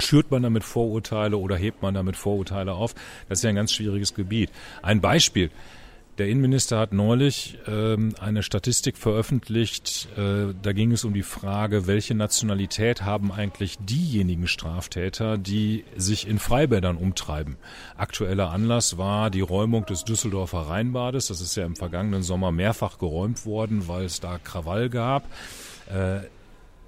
Schürt 0.01 0.33
man 0.33 0.43
damit 0.43 0.65
Vorurteile 0.65 1.37
oder 1.37 1.55
hebt 1.55 1.83
man 1.83 1.95
damit 1.95 2.17
Vorurteile 2.17 2.73
auf? 2.73 2.97
Das 3.29 3.39
ist 3.39 3.45
ja 3.45 3.51
ein 3.51 3.55
ganz 3.55 3.73
schwieriges 3.73 4.13
Gebiet. 4.13 4.51
Ein 4.83 5.01
Beispiel. 5.01 5.53
Der 6.19 6.27
Innenminister 6.27 6.81
hat 6.81 6.93
neulich 6.93 7.59
ähm, 7.69 8.13
eine 8.21 8.43
Statistik 8.43 8.99
veröffentlicht. 8.99 10.09
Äh, 10.17 10.53
da 10.61 10.73
ging 10.73 10.91
es 10.91 11.05
um 11.05 11.15
die 11.15 11.23
Frage, 11.23 11.87
welche 11.87 12.17
Nationalität 12.17 13.03
haben 13.03 13.31
eigentlich 13.31 13.79
diejenigen 13.79 14.49
Straftäter, 14.49 15.39
die 15.39 15.85
sich 15.97 16.27
in 16.27 16.41
Freibädern 16.41 16.97
umtreiben. 16.97 17.57
Aktueller 17.97 18.51
Anlass 18.51 18.99
war 18.99 19.31
die 19.31 19.43
Räumung 19.43 19.87
des 19.87 20.03
Düsseldorfer 20.03 20.63
Rheinbades. 20.63 21.29
Das 21.29 21.41
ist 21.41 21.55
ja 21.55 21.65
im 21.65 21.77
vergangenen 21.77 22.25
Sommer 22.25 22.51
mehrfach 22.51 22.99
geräumt 22.99 23.47
worden, 23.47 23.87
weil 23.87 24.07
es 24.07 24.19
da 24.19 24.39
Krawall 24.39 24.91
gab. 24.91 25.25
Äh, 25.89 26.23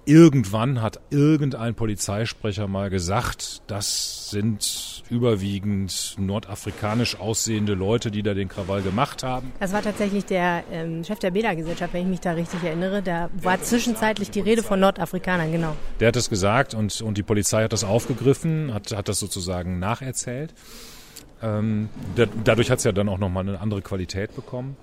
Irgendwann 0.06 0.80
hat 0.80 0.98
irgendein 1.10 1.74
Polizeisprecher 1.74 2.66
mal 2.66 2.90
gesagt, 2.90 3.62
das 3.66 4.30
sind 4.30 5.04
überwiegend 5.10 6.16
nordafrikanisch 6.18 7.18
aussehende 7.20 7.74
Leute, 7.74 8.10
die 8.10 8.22
da 8.22 8.32
den 8.32 8.48
Krawall 8.48 8.82
gemacht 8.82 9.22
haben. 9.22 9.52
Das 9.60 9.72
war 9.72 9.82
tatsächlich 9.82 10.24
der 10.24 10.64
ähm, 10.72 11.04
Chef 11.04 11.18
der 11.18 11.32
Bädergesellschaft, 11.32 11.92
wenn 11.92 12.02
ich 12.02 12.08
mich 12.08 12.20
da 12.20 12.32
richtig 12.32 12.64
erinnere. 12.64 13.02
Da 13.02 13.28
war 13.42 13.60
zwischenzeitlich 13.60 14.30
die 14.30 14.40
Rede 14.40 14.62
von 14.62 14.80
Nordafrikanern, 14.80 15.52
genau. 15.52 15.76
Der 16.00 16.08
hat 16.08 16.16
das 16.16 16.30
gesagt 16.30 16.74
und, 16.74 17.02
und 17.02 17.18
die 17.18 17.22
Polizei 17.22 17.62
hat 17.64 17.72
das 17.72 17.84
aufgegriffen, 17.84 18.72
hat, 18.72 18.92
hat 18.92 19.08
das 19.08 19.18
sozusagen 19.18 19.78
nacherzählt. 19.78 20.54
Ähm, 21.42 21.88
da, 22.16 22.26
dadurch 22.44 22.70
hat 22.70 22.78
es 22.78 22.84
ja 22.84 22.92
dann 22.92 23.08
auch 23.08 23.18
nochmal 23.18 23.48
eine 23.48 23.60
andere 23.60 23.82
Qualität 23.82 24.34
bekommen. 24.34 24.76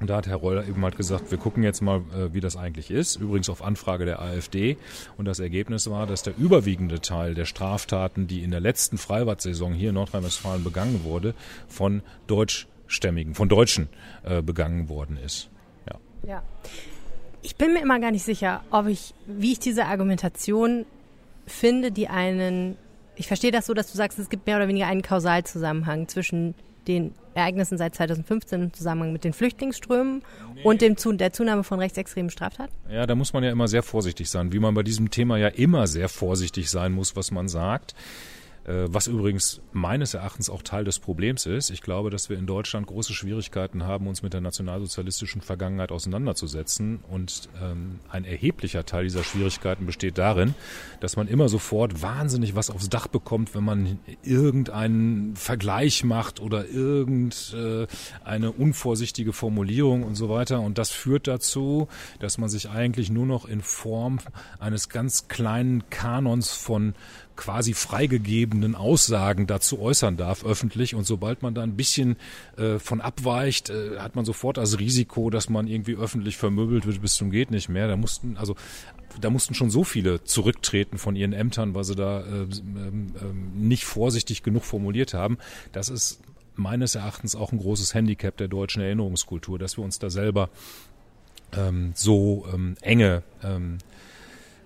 Und 0.00 0.08
da 0.10 0.16
hat 0.16 0.26
Herr 0.26 0.36
Reuter 0.36 0.66
eben 0.66 0.82
halt 0.82 0.96
gesagt, 0.96 1.30
wir 1.30 1.38
gucken 1.38 1.62
jetzt 1.62 1.80
mal, 1.80 2.02
äh, 2.16 2.32
wie 2.32 2.40
das 2.40 2.56
eigentlich 2.56 2.90
ist. 2.90 3.16
Übrigens 3.16 3.48
auf 3.48 3.62
Anfrage 3.62 4.04
der 4.04 4.20
AfD. 4.20 4.76
Und 5.16 5.24
das 5.24 5.40
Ergebnis 5.40 5.90
war, 5.90 6.06
dass 6.06 6.22
der 6.22 6.34
überwiegende 6.36 7.00
Teil 7.00 7.34
der 7.34 7.44
Straftaten, 7.44 8.26
die 8.26 8.44
in 8.44 8.50
der 8.50 8.60
letzten 8.60 8.98
Freibad-Saison 8.98 9.72
hier 9.72 9.88
in 9.88 9.96
Nordrhein-Westfalen 9.96 10.62
begangen 10.62 11.04
wurde, 11.04 11.34
von 11.66 12.02
Deutschstämmigen, 12.26 13.34
von 13.34 13.48
Deutschen 13.48 13.88
äh, 14.24 14.40
begangen 14.42 14.88
worden 14.88 15.18
ist. 15.24 15.48
Ja. 15.86 16.28
ja. 16.28 16.42
Ich 17.42 17.56
bin 17.56 17.72
mir 17.72 17.80
immer 17.80 17.98
gar 18.00 18.10
nicht 18.10 18.24
sicher, 18.24 18.62
ob 18.70 18.86
ich, 18.86 19.14
wie 19.26 19.52
ich 19.52 19.58
diese 19.58 19.86
Argumentation 19.86 20.86
finde, 21.46 21.90
die 21.90 22.08
einen, 22.08 22.76
ich 23.16 23.26
verstehe 23.26 23.50
das 23.50 23.66
so, 23.66 23.74
dass 23.74 23.90
du 23.90 23.96
sagst, 23.96 24.18
es 24.18 24.28
gibt 24.28 24.46
mehr 24.46 24.56
oder 24.56 24.68
weniger 24.68 24.86
einen 24.86 25.02
Kausalzusammenhang 25.02 26.08
zwischen 26.08 26.54
den 26.86 27.14
Ereignissen 27.34 27.78
seit 27.78 27.94
2015 27.94 28.62
im 28.62 28.72
Zusammenhang 28.72 29.12
mit 29.12 29.24
den 29.24 29.32
Flüchtlingsströmen 29.32 30.22
nee. 30.54 30.62
und 30.64 30.80
dem, 30.80 30.96
der 31.18 31.32
Zunahme 31.32 31.64
von 31.64 31.78
rechtsextremen 31.78 32.30
Straftaten? 32.30 32.72
Ja, 32.90 33.06
da 33.06 33.14
muss 33.14 33.32
man 33.32 33.44
ja 33.44 33.50
immer 33.50 33.68
sehr 33.68 33.82
vorsichtig 33.82 34.28
sein, 34.28 34.52
wie 34.52 34.58
man 34.58 34.74
bei 34.74 34.82
diesem 34.82 35.10
Thema 35.10 35.38
ja 35.38 35.48
immer 35.48 35.86
sehr 35.86 36.08
vorsichtig 36.08 36.70
sein 36.70 36.92
muss, 36.92 37.16
was 37.16 37.30
man 37.30 37.48
sagt. 37.48 37.94
Äh, 38.68 38.92
was 38.92 39.06
übrigens 39.06 39.62
meines 39.72 40.12
Erachtens 40.12 40.50
auch 40.50 40.62
Teil 40.62 40.84
des 40.84 40.98
Problems 40.98 41.46
ist. 41.46 41.70
Ich 41.70 41.80
glaube, 41.80 42.10
dass 42.10 42.28
wir 42.28 42.36
in 42.36 42.46
Deutschland 42.46 42.86
große 42.86 43.14
Schwierigkeiten 43.14 43.84
haben, 43.84 44.06
uns 44.06 44.22
mit 44.22 44.34
der 44.34 44.42
nationalsozialistischen 44.42 45.40
Vergangenheit 45.40 45.90
auseinanderzusetzen. 45.90 47.00
Und 47.08 47.48
ähm, 47.62 48.00
ein 48.10 48.26
erheblicher 48.26 48.84
Teil 48.84 49.04
dieser 49.04 49.24
Schwierigkeiten 49.24 49.86
besteht 49.86 50.18
darin, 50.18 50.54
dass 51.00 51.16
man 51.16 51.28
immer 51.28 51.48
sofort 51.48 52.02
wahnsinnig 52.02 52.54
was 52.54 52.68
aufs 52.68 52.90
Dach 52.90 53.06
bekommt, 53.06 53.54
wenn 53.54 53.64
man 53.64 53.98
irgendeinen 54.22 55.34
Vergleich 55.34 56.04
macht 56.04 56.38
oder 56.40 56.68
irgendeine 56.68 57.86
äh, 58.26 58.48
unvorsichtige 58.48 59.32
Formulierung 59.32 60.02
und 60.02 60.14
so 60.14 60.28
weiter. 60.28 60.60
Und 60.60 60.76
das 60.76 60.90
führt 60.90 61.26
dazu, 61.26 61.88
dass 62.18 62.36
man 62.36 62.50
sich 62.50 62.68
eigentlich 62.68 63.08
nur 63.08 63.24
noch 63.24 63.46
in 63.46 63.62
Form 63.62 64.18
eines 64.58 64.90
ganz 64.90 65.28
kleinen 65.28 65.88
Kanons 65.88 66.52
von 66.52 66.94
quasi 67.38 67.72
freigegebenen 67.72 68.74
Aussagen 68.74 69.46
dazu 69.46 69.80
äußern 69.80 70.16
darf 70.16 70.44
öffentlich. 70.44 70.94
Und 70.94 71.04
sobald 71.04 71.40
man 71.40 71.54
da 71.54 71.62
ein 71.62 71.76
bisschen 71.76 72.16
äh, 72.56 72.78
von 72.78 73.00
abweicht, 73.00 73.70
äh, 73.70 73.98
hat 73.98 74.16
man 74.16 74.24
sofort 74.24 74.56
das 74.56 74.78
Risiko, 74.78 75.30
dass 75.30 75.48
man 75.48 75.68
irgendwie 75.68 75.94
öffentlich 75.94 76.36
vermöbelt 76.36 76.84
wird 76.84 77.00
bis 77.00 77.14
zum 77.14 77.30
geht 77.30 77.50
nicht 77.50 77.68
mehr. 77.68 77.86
Da 77.86 77.96
mussten 77.96 78.36
also 78.36 78.56
da 79.20 79.30
mussten 79.30 79.54
schon 79.54 79.70
so 79.70 79.84
viele 79.84 80.24
zurücktreten 80.24 80.98
von 80.98 81.16
ihren 81.16 81.32
Ämtern, 81.32 81.74
weil 81.74 81.84
sie 81.84 81.94
da 81.94 82.20
äh, 82.20 82.22
ähm, 82.24 83.14
ähm, 83.20 83.52
nicht 83.54 83.84
vorsichtig 83.84 84.42
genug 84.42 84.64
formuliert 84.64 85.14
haben. 85.14 85.38
Das 85.72 85.88
ist 85.88 86.20
meines 86.56 86.96
Erachtens 86.96 87.36
auch 87.36 87.52
ein 87.52 87.58
großes 87.58 87.94
Handicap 87.94 88.36
der 88.36 88.48
deutschen 88.48 88.82
Erinnerungskultur, 88.82 89.58
dass 89.60 89.78
wir 89.78 89.84
uns 89.84 90.00
da 90.00 90.10
selber 90.10 90.50
ähm, 91.56 91.92
so 91.94 92.46
ähm, 92.52 92.76
enge 92.80 93.22
ähm, 93.44 93.78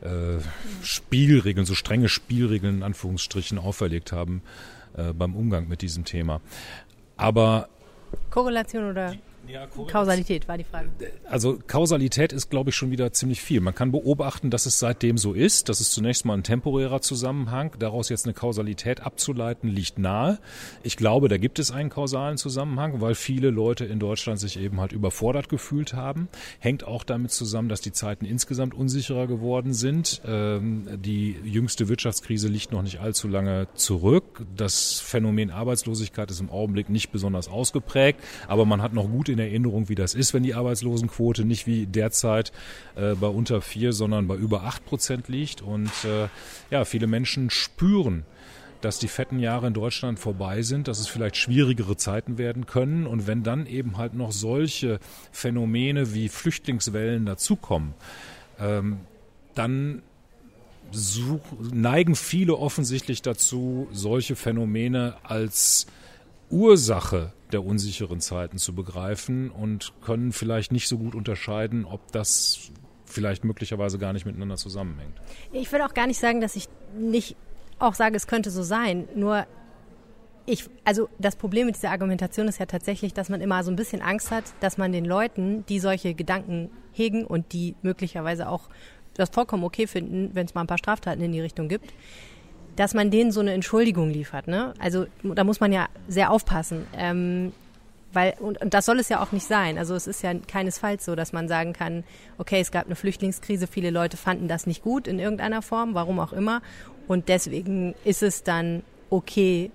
äh, 0.02 0.38
Spielregeln, 0.82 1.66
so 1.66 1.74
strenge 1.74 2.08
Spielregeln 2.08 2.76
in 2.78 2.82
Anführungsstrichen 2.82 3.58
auferlegt 3.58 4.12
haben 4.12 4.42
äh, 4.96 5.12
beim 5.12 5.34
Umgang 5.34 5.68
mit 5.68 5.82
diesem 5.82 6.04
Thema. 6.04 6.40
Aber 7.16 7.68
Korrelation 8.30 8.90
oder 8.90 9.14
Ja, 9.48 9.66
Kausalität 9.66 10.46
war 10.46 10.56
die 10.56 10.64
Frage. 10.64 10.88
Also 11.28 11.58
Kausalität 11.66 12.32
ist, 12.32 12.48
glaube 12.48 12.70
ich, 12.70 12.76
schon 12.76 12.90
wieder 12.90 13.12
ziemlich 13.12 13.42
viel. 13.42 13.60
Man 13.60 13.74
kann 13.74 13.90
beobachten, 13.90 14.50
dass 14.50 14.66
es 14.66 14.78
seitdem 14.78 15.18
so 15.18 15.32
ist. 15.32 15.68
Das 15.68 15.80
ist 15.80 15.92
zunächst 15.92 16.24
mal 16.24 16.34
ein 16.34 16.44
temporärer 16.44 17.00
Zusammenhang. 17.00 17.72
Daraus 17.78 18.08
jetzt 18.08 18.24
eine 18.24 18.34
Kausalität 18.34 19.00
abzuleiten, 19.00 19.68
liegt 19.68 19.98
nahe. 19.98 20.38
Ich 20.82 20.96
glaube, 20.96 21.28
da 21.28 21.38
gibt 21.38 21.58
es 21.58 21.70
einen 21.70 21.90
kausalen 21.90 22.36
Zusammenhang, 22.36 23.00
weil 23.00 23.14
viele 23.14 23.50
Leute 23.50 23.84
in 23.84 23.98
Deutschland 23.98 24.38
sich 24.38 24.58
eben 24.58 24.80
halt 24.80 24.92
überfordert 24.92 25.48
gefühlt 25.48 25.92
haben. 25.94 26.28
Hängt 26.60 26.84
auch 26.84 27.02
damit 27.02 27.32
zusammen, 27.32 27.68
dass 27.68 27.80
die 27.80 27.92
Zeiten 27.92 28.24
insgesamt 28.24 28.74
unsicherer 28.74 29.26
geworden 29.26 29.74
sind. 29.74 30.22
Ähm, 30.24 30.86
die 31.02 31.36
jüngste 31.44 31.88
Wirtschaftskrise 31.88 32.48
liegt 32.48 32.70
noch 32.70 32.82
nicht 32.82 33.00
allzu 33.00 33.26
lange 33.26 33.66
zurück. 33.74 34.44
Das 34.56 35.00
Phänomen 35.00 35.50
Arbeitslosigkeit 35.50 36.30
ist 36.30 36.40
im 36.40 36.50
Augenblick 36.50 36.88
nicht 36.88 37.10
besonders 37.10 37.48
ausgeprägt, 37.48 38.20
aber 38.46 38.64
man 38.64 38.82
hat 38.82 38.92
noch 38.92 39.08
gut 39.08 39.28
in 39.32 39.38
Erinnerung, 39.38 39.88
wie 39.88 39.94
das 39.94 40.14
ist, 40.14 40.34
wenn 40.34 40.42
die 40.42 40.54
Arbeitslosenquote 40.54 41.44
nicht 41.44 41.66
wie 41.66 41.86
derzeit 41.86 42.52
äh, 42.94 43.14
bei 43.14 43.26
unter 43.26 43.60
vier, 43.60 43.92
sondern 43.92 44.28
bei 44.28 44.36
über 44.36 44.62
acht 44.64 44.84
Prozent 44.84 45.28
liegt. 45.28 45.62
Und 45.62 45.90
äh, 46.04 46.28
ja, 46.70 46.84
viele 46.84 47.06
Menschen 47.06 47.50
spüren, 47.50 48.24
dass 48.80 48.98
die 48.98 49.08
fetten 49.08 49.38
Jahre 49.38 49.68
in 49.68 49.74
Deutschland 49.74 50.18
vorbei 50.18 50.62
sind, 50.62 50.88
dass 50.88 50.98
es 50.98 51.06
vielleicht 51.06 51.36
schwierigere 51.36 51.96
Zeiten 51.96 52.36
werden 52.36 52.66
können. 52.66 53.06
Und 53.06 53.26
wenn 53.26 53.42
dann 53.42 53.66
eben 53.66 53.96
halt 53.96 54.14
noch 54.14 54.32
solche 54.32 54.98
Phänomene 55.30 56.14
wie 56.14 56.28
Flüchtlingswellen 56.28 57.24
dazukommen, 57.24 57.94
ähm, 58.58 59.00
dann 59.54 60.02
such, 60.90 61.40
neigen 61.72 62.16
viele 62.16 62.56
offensichtlich 62.56 63.22
dazu, 63.22 63.88
solche 63.92 64.36
Phänomene 64.36 65.14
als 65.22 65.86
Ursache 66.50 67.32
der 67.52 67.64
unsicheren 67.64 68.20
Zeiten 68.20 68.58
zu 68.58 68.74
begreifen 68.74 69.50
und 69.50 69.92
können 70.02 70.32
vielleicht 70.32 70.72
nicht 70.72 70.88
so 70.88 70.98
gut 70.98 71.14
unterscheiden, 71.14 71.84
ob 71.84 72.12
das 72.12 72.72
vielleicht 73.04 73.44
möglicherweise 73.44 73.98
gar 73.98 74.12
nicht 74.12 74.26
miteinander 74.26 74.56
zusammenhängt. 74.56 75.20
Ich 75.52 75.70
will 75.70 75.82
auch 75.82 75.94
gar 75.94 76.06
nicht 76.06 76.18
sagen, 76.18 76.40
dass 76.40 76.56
ich 76.56 76.68
nicht 76.98 77.36
auch 77.78 77.94
sage, 77.94 78.16
es 78.16 78.26
könnte 78.26 78.50
so 78.50 78.62
sein. 78.62 79.08
Nur 79.14 79.46
ich, 80.46 80.64
also 80.84 81.08
das 81.18 81.36
Problem 81.36 81.66
mit 81.66 81.76
dieser 81.76 81.90
Argumentation 81.90 82.48
ist 82.48 82.58
ja 82.58 82.66
tatsächlich, 82.66 83.14
dass 83.14 83.28
man 83.28 83.40
immer 83.40 83.62
so 83.62 83.70
ein 83.70 83.76
bisschen 83.76 84.02
Angst 84.02 84.30
hat, 84.30 84.44
dass 84.60 84.78
man 84.78 84.92
den 84.92 85.04
Leuten, 85.04 85.64
die 85.66 85.78
solche 85.78 86.14
Gedanken 86.14 86.70
hegen 86.92 87.24
und 87.24 87.52
die 87.52 87.74
möglicherweise 87.82 88.48
auch 88.48 88.68
das 89.14 89.30
vollkommen 89.30 89.64
okay 89.64 89.86
finden, 89.86 90.30
wenn 90.34 90.46
es 90.46 90.54
mal 90.54 90.62
ein 90.62 90.66
paar 90.66 90.78
Straftaten 90.78 91.20
in 91.20 91.32
die 91.32 91.40
Richtung 91.40 91.68
gibt, 91.68 91.92
dass 92.76 92.94
man 92.94 93.10
denen 93.10 93.32
so 93.32 93.40
eine 93.40 93.52
Entschuldigung 93.52 94.10
liefert. 94.10 94.48
Ne? 94.48 94.74
Also 94.78 95.06
da 95.22 95.44
muss 95.44 95.60
man 95.60 95.72
ja 95.72 95.88
sehr 96.08 96.30
aufpassen. 96.30 96.86
Ähm, 96.96 97.52
weil, 98.12 98.34
und, 98.40 98.60
und 98.60 98.74
das 98.74 98.84
soll 98.84 98.98
es 98.98 99.08
ja 99.08 99.22
auch 99.22 99.32
nicht 99.32 99.46
sein. 99.46 99.78
Also 99.78 99.94
es 99.94 100.06
ist 100.06 100.22
ja 100.22 100.34
keinesfalls 100.34 101.04
so, 101.04 101.14
dass 101.14 101.32
man 101.32 101.48
sagen 101.48 101.72
kann, 101.72 102.04
okay, 102.38 102.60
es 102.60 102.70
gab 102.70 102.86
eine 102.86 102.94
Flüchtlingskrise, 102.94 103.66
viele 103.66 103.90
Leute 103.90 104.16
fanden 104.16 104.48
das 104.48 104.66
nicht 104.66 104.82
gut 104.82 105.08
in 105.08 105.18
irgendeiner 105.18 105.62
Form, 105.62 105.94
warum 105.94 106.20
auch 106.20 106.32
immer. 106.32 106.60
Und 107.08 107.28
deswegen 107.28 107.94
ist 108.04 108.22
es 108.22 108.42
dann 108.42 108.82
okay, 109.08 109.70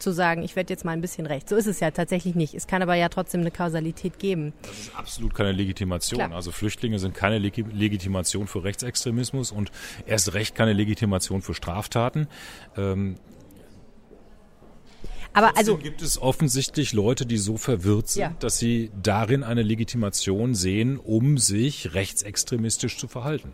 zu 0.00 0.12
sagen, 0.12 0.42
ich 0.42 0.56
werde 0.56 0.72
jetzt 0.72 0.84
mal 0.84 0.92
ein 0.92 1.00
bisschen 1.00 1.26
recht. 1.26 1.48
So 1.48 1.56
ist 1.56 1.66
es 1.66 1.80
ja 1.80 1.90
tatsächlich 1.90 2.34
nicht. 2.34 2.54
Es 2.54 2.66
kann 2.66 2.82
aber 2.82 2.94
ja 2.94 3.08
trotzdem 3.08 3.40
eine 3.42 3.50
Kausalität 3.50 4.18
geben. 4.18 4.52
Das 4.62 4.78
ist 4.78 4.96
absolut 4.96 5.34
keine 5.34 5.52
Legitimation. 5.52 6.18
Klar. 6.18 6.32
Also 6.32 6.50
Flüchtlinge 6.50 6.98
sind 6.98 7.14
keine 7.14 7.38
Legitimation 7.38 8.46
für 8.46 8.64
Rechtsextremismus 8.64 9.52
und 9.52 9.70
erst 10.06 10.34
recht 10.34 10.54
keine 10.54 10.72
Legitimation 10.72 11.42
für 11.42 11.54
Straftaten. 11.54 12.28
Ähm, 12.76 13.16
aber 15.32 15.56
also 15.56 15.76
gibt 15.76 16.02
es 16.02 16.20
offensichtlich 16.20 16.92
Leute, 16.92 17.24
die 17.24 17.38
so 17.38 17.56
verwirrt 17.56 18.08
sind, 18.08 18.22
ja. 18.22 18.34
dass 18.40 18.58
sie 18.58 18.90
darin 19.00 19.44
eine 19.44 19.62
Legitimation 19.62 20.54
sehen, 20.54 20.98
um 20.98 21.38
sich 21.38 21.94
rechtsextremistisch 21.94 22.98
zu 22.98 23.06
verhalten. 23.06 23.52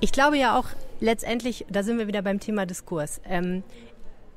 Ich 0.00 0.12
glaube 0.12 0.38
ja 0.38 0.58
auch 0.58 0.66
letztendlich, 1.00 1.66
da 1.68 1.82
sind 1.82 1.98
wir 1.98 2.06
wieder 2.06 2.22
beim 2.22 2.40
Thema 2.40 2.64
Diskurs. 2.64 3.20
Ähm, 3.24 3.62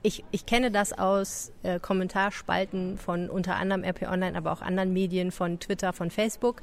ich, 0.04 0.24
ich 0.32 0.46
kenne 0.46 0.70
das 0.70 0.94
aus 0.94 1.52
äh, 1.64 1.80
Kommentarspalten 1.80 2.98
von 2.98 3.30
unter 3.30 3.56
anderem 3.56 3.84
RP 3.84 4.04
Online, 4.04 4.38
aber 4.38 4.52
auch 4.52 4.62
anderen 4.62 4.94
Medien, 4.94 5.32
von 5.32 5.60
Twitter, 5.60 5.94
von 5.94 6.12
Facebook. 6.12 6.62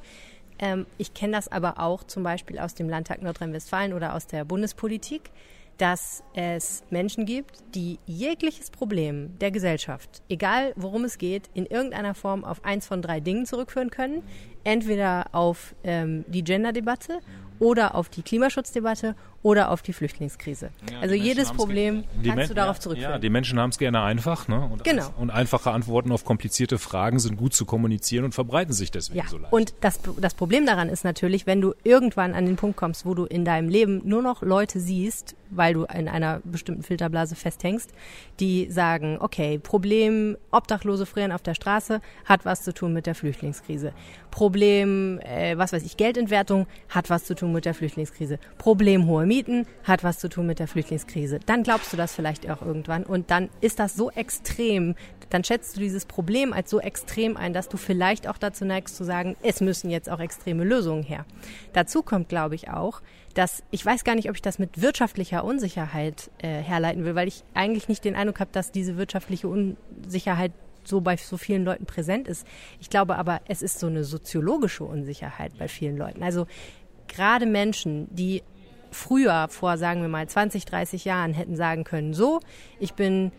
Ähm, 0.59 0.87
ich 0.99 1.15
kenne 1.15 1.33
das 1.33 1.49
aber 1.51 1.81
auch 1.81 2.05
zum 2.05 2.23
Beispiel 2.23 2.59
aus 2.59 2.75
dem 2.75 2.89
Landtag 2.89 3.23
Nordrhein-Westfalen 3.23 3.95
oder 3.95 4.15
aus 4.15 4.27
der 4.27 4.45
Bundespolitik, 4.45 5.31
dass 5.79 6.23
es 6.35 6.85
Menschen 6.91 7.25
gibt, 7.25 7.63
die 7.75 7.99
jegliches 8.05 8.71
Problem 8.71 9.39
der 9.39 9.51
Gesellschaft, 9.51 10.23
egal 10.29 10.75
worum 10.77 11.05
es 11.05 11.17
geht, 11.17 11.49
in 11.55 11.65
irgendeiner 11.65 12.15
Form 12.15 12.45
auf 12.45 12.63
eins 12.67 12.87
von 12.87 13.01
drei 13.01 13.21
Dingen 13.21 13.47
zurückführen 13.47 13.91
können. 13.91 14.23
Entweder 14.63 15.29
auf 15.33 15.75
ähm, 15.83 16.27
die 16.29 16.45
Gender-Debatte 16.45 17.21
oder 17.59 17.95
auf 17.95 18.11
die 18.11 18.23
Klimaschutzdebatte 18.23 19.17
oder 19.43 19.71
auf 19.71 19.81
die 19.81 19.93
Flüchtlingskrise. 19.93 20.71
Ja, 20.91 21.01
also 21.01 21.15
jedes 21.15 21.51
Problem 21.53 22.05
kannst 22.25 22.51
du 22.51 22.55
darauf 22.55 22.79
zurückführen. 22.79 23.13
Ja, 23.13 23.19
die 23.19 23.31
Menschen 23.31 23.59
haben 23.59 23.71
es 23.71 23.79
gerne 23.79 24.03
einfach. 24.03 24.49
Ne? 24.49 24.69
Und, 24.71 24.85
genau. 24.85 25.09
und 25.17 25.31
einfache 25.31 25.71
Antworten 25.71 26.13
auf 26.13 26.25
komplizierte 26.25 26.79
Fragen 26.79 27.19
sind 27.19 27.37
gut 27.37 27.55
zu 27.55 27.65
kommunizieren 27.65 28.27
und 28.27 28.35
verbreiten 28.35 28.75
sich 28.75 28.91
deswegen 28.91 29.21
ja. 29.21 29.29
so 29.29 29.39
leicht. 29.39 29.53
Und 29.53 29.75
das, 29.81 30.01
das 30.21 30.35
Problem 30.35 30.67
daran 30.67 30.91
ist 30.91 31.05
natürlich, 31.05 31.47
wenn 31.47 31.61
du 31.63 31.73
irgendwann 31.85 32.35
an 32.35 32.45
den 32.45 32.57
Punkt 32.57 32.77
kommst, 32.77 33.07
wo 33.07 33.15
du 33.15 33.25
in 33.25 33.45
deinem 33.47 33.71
Leben 33.71 34.03
nur 34.05 34.21
noch 34.21 34.43
Leute 34.43 34.79
siehst, 34.79 35.37
weil 35.51 35.75
du 35.75 35.85
in 35.85 36.09
einer 36.09 36.41
bestimmten 36.45 36.83
Filterblase 36.83 37.35
festhängst, 37.35 37.91
die 38.39 38.71
sagen, 38.71 39.19
okay, 39.21 39.59
Problem 39.59 40.37
Obdachlose 40.51 41.07
frieren 41.07 41.33
auf 41.33 41.43
der 41.43 41.55
Straße 41.55 42.01
hat 42.25 42.45
was 42.45 42.63
zu 42.63 42.73
tun 42.73 42.93
mit 42.93 43.07
der 43.07 43.15
Flüchtlingskrise. 43.15 43.93
Problem, 44.31 45.19
äh, 45.21 45.57
was 45.59 45.73
weiß 45.73 45.83
ich, 45.85 45.97
Geldentwertung 45.97 46.67
hat 46.89 47.11
was 47.11 47.25
zu 47.25 47.35
tun 47.35 47.53
mit 47.53 47.65
der 47.65 47.75
Flüchtlingskrise. 47.75 48.39
Problem 48.59 49.07
hohe 49.07 49.27
Mieten 49.31 49.65
hat 49.85 50.03
was 50.03 50.19
zu 50.19 50.29
tun 50.29 50.49
mit 50.49 50.59
der 50.59 50.67
Flüchtlingskrise. 50.67 51.39
Dann 51.47 51.63
glaubst 51.63 51.93
du 51.93 51.97
das 51.97 52.13
vielleicht 52.13 52.51
auch 52.51 52.63
irgendwann 52.63 53.05
und 53.05 53.31
dann 53.31 53.49
ist 53.61 53.79
das 53.79 53.95
so 53.95 54.11
extrem, 54.11 54.97
dann 55.29 55.45
schätzt 55.45 55.77
du 55.77 55.81
dieses 55.81 56.05
Problem 56.05 56.53
als 56.53 56.69
so 56.69 56.81
extrem 56.81 57.37
ein, 57.37 57.53
dass 57.53 57.69
du 57.69 57.77
vielleicht 57.77 58.27
auch 58.27 58.39
dazu 58.39 58.65
neigst 58.65 58.97
zu 58.97 59.05
sagen, 59.05 59.37
es 59.45 59.61
müssen 59.61 59.89
jetzt 59.89 60.11
auch 60.11 60.19
extreme 60.19 60.65
Lösungen 60.65 61.05
her. 61.05 61.27
Dazu 61.73 62.03
kommt, 62.03 62.29
glaube 62.29 62.57
ich, 62.57 62.71
auch, 62.71 63.03
dass 63.35 63.63
ich 63.71 63.87
weiß 63.87 64.03
gar 64.03 64.17
nicht, 64.17 64.29
ob 64.29 64.35
ich 64.35 64.43
das 64.43 64.59
mit 64.59 64.83
wirtschaftlicher 64.83 65.45
Unsicherheit 65.45 66.29
äh, 66.39 66.49
herleiten 66.49 67.05
will, 67.05 67.15
weil 67.15 67.29
ich 67.29 67.45
eigentlich 67.55 67.89
nicht 67.89 68.05
den 68.05 68.17
Eindruck 68.17 68.41
habe, 68.41 68.51
dass 68.53 68.73
diese 68.73 68.97
wirtschaftliche 68.97 69.47
Unsicherheit 69.47 70.51
so 70.83 71.03
bei 71.03 71.17
so 71.17 71.37
vielen 71.37 71.65
Leuten 71.65 71.87
präsent 71.87 72.27
ist. 72.27 72.45
Ich 72.81 72.91
glaube 72.91 73.15
aber, 73.15 73.43
es 73.47 73.63
ist 73.63 73.79
so 73.79 73.87
eine 73.87 74.03
soziologische 74.03 74.83
Unsicherheit 74.83 75.57
bei 75.57 75.69
vielen 75.69 75.97
Leuten. 75.97 76.25
Also 76.25 76.49
gerade 77.07 77.47
Menschen, 77.47 78.09
die 78.11 78.43
früher, 78.91 79.49
vor 79.49 79.79
sagen 79.79 80.03
wir 80.03 80.09
mal 80.09 80.29
20, 80.29 80.65
30 80.65 81.05
Jahren, 81.05 81.33
hätten 81.33 81.57
sagen 81.57 81.85
können, 81.85 82.15
so, 82.15 82.41
ich 82.79 82.95
bin 82.95 83.33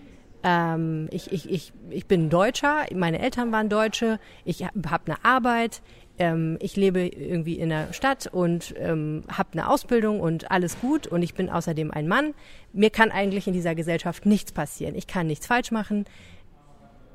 ähm, 0.43 1.07
ich, 1.11 1.31
ich, 1.31 1.49
ich, 1.49 1.73
ich 1.91 2.07
bin 2.07 2.29
Deutscher, 2.29 2.85
meine 2.95 3.19
Eltern 3.19 3.51
waren 3.51 3.69
Deutsche, 3.69 4.19
ich 4.43 4.63
habe 4.63 4.89
hab 4.89 5.07
eine 5.07 5.23
Arbeit, 5.23 5.81
ähm, 6.17 6.57
ich 6.59 6.75
lebe 6.75 7.05
irgendwie 7.05 7.59
in 7.59 7.69
der 7.69 7.93
Stadt 7.93 8.27
und 8.27 8.73
ähm, 8.79 9.23
habe 9.31 9.49
eine 9.53 9.69
Ausbildung 9.69 10.19
und 10.19 10.49
alles 10.49 10.79
gut 10.79 11.05
und 11.05 11.21
ich 11.21 11.35
bin 11.35 11.49
außerdem 11.49 11.91
ein 11.91 12.07
Mann. 12.07 12.33
Mir 12.73 12.89
kann 12.89 13.11
eigentlich 13.11 13.47
in 13.47 13.53
dieser 13.53 13.75
Gesellschaft 13.75 14.25
nichts 14.25 14.51
passieren. 14.51 14.95
Ich 14.95 15.05
kann 15.05 15.27
nichts 15.27 15.45
falsch 15.45 15.71
machen 15.71 16.05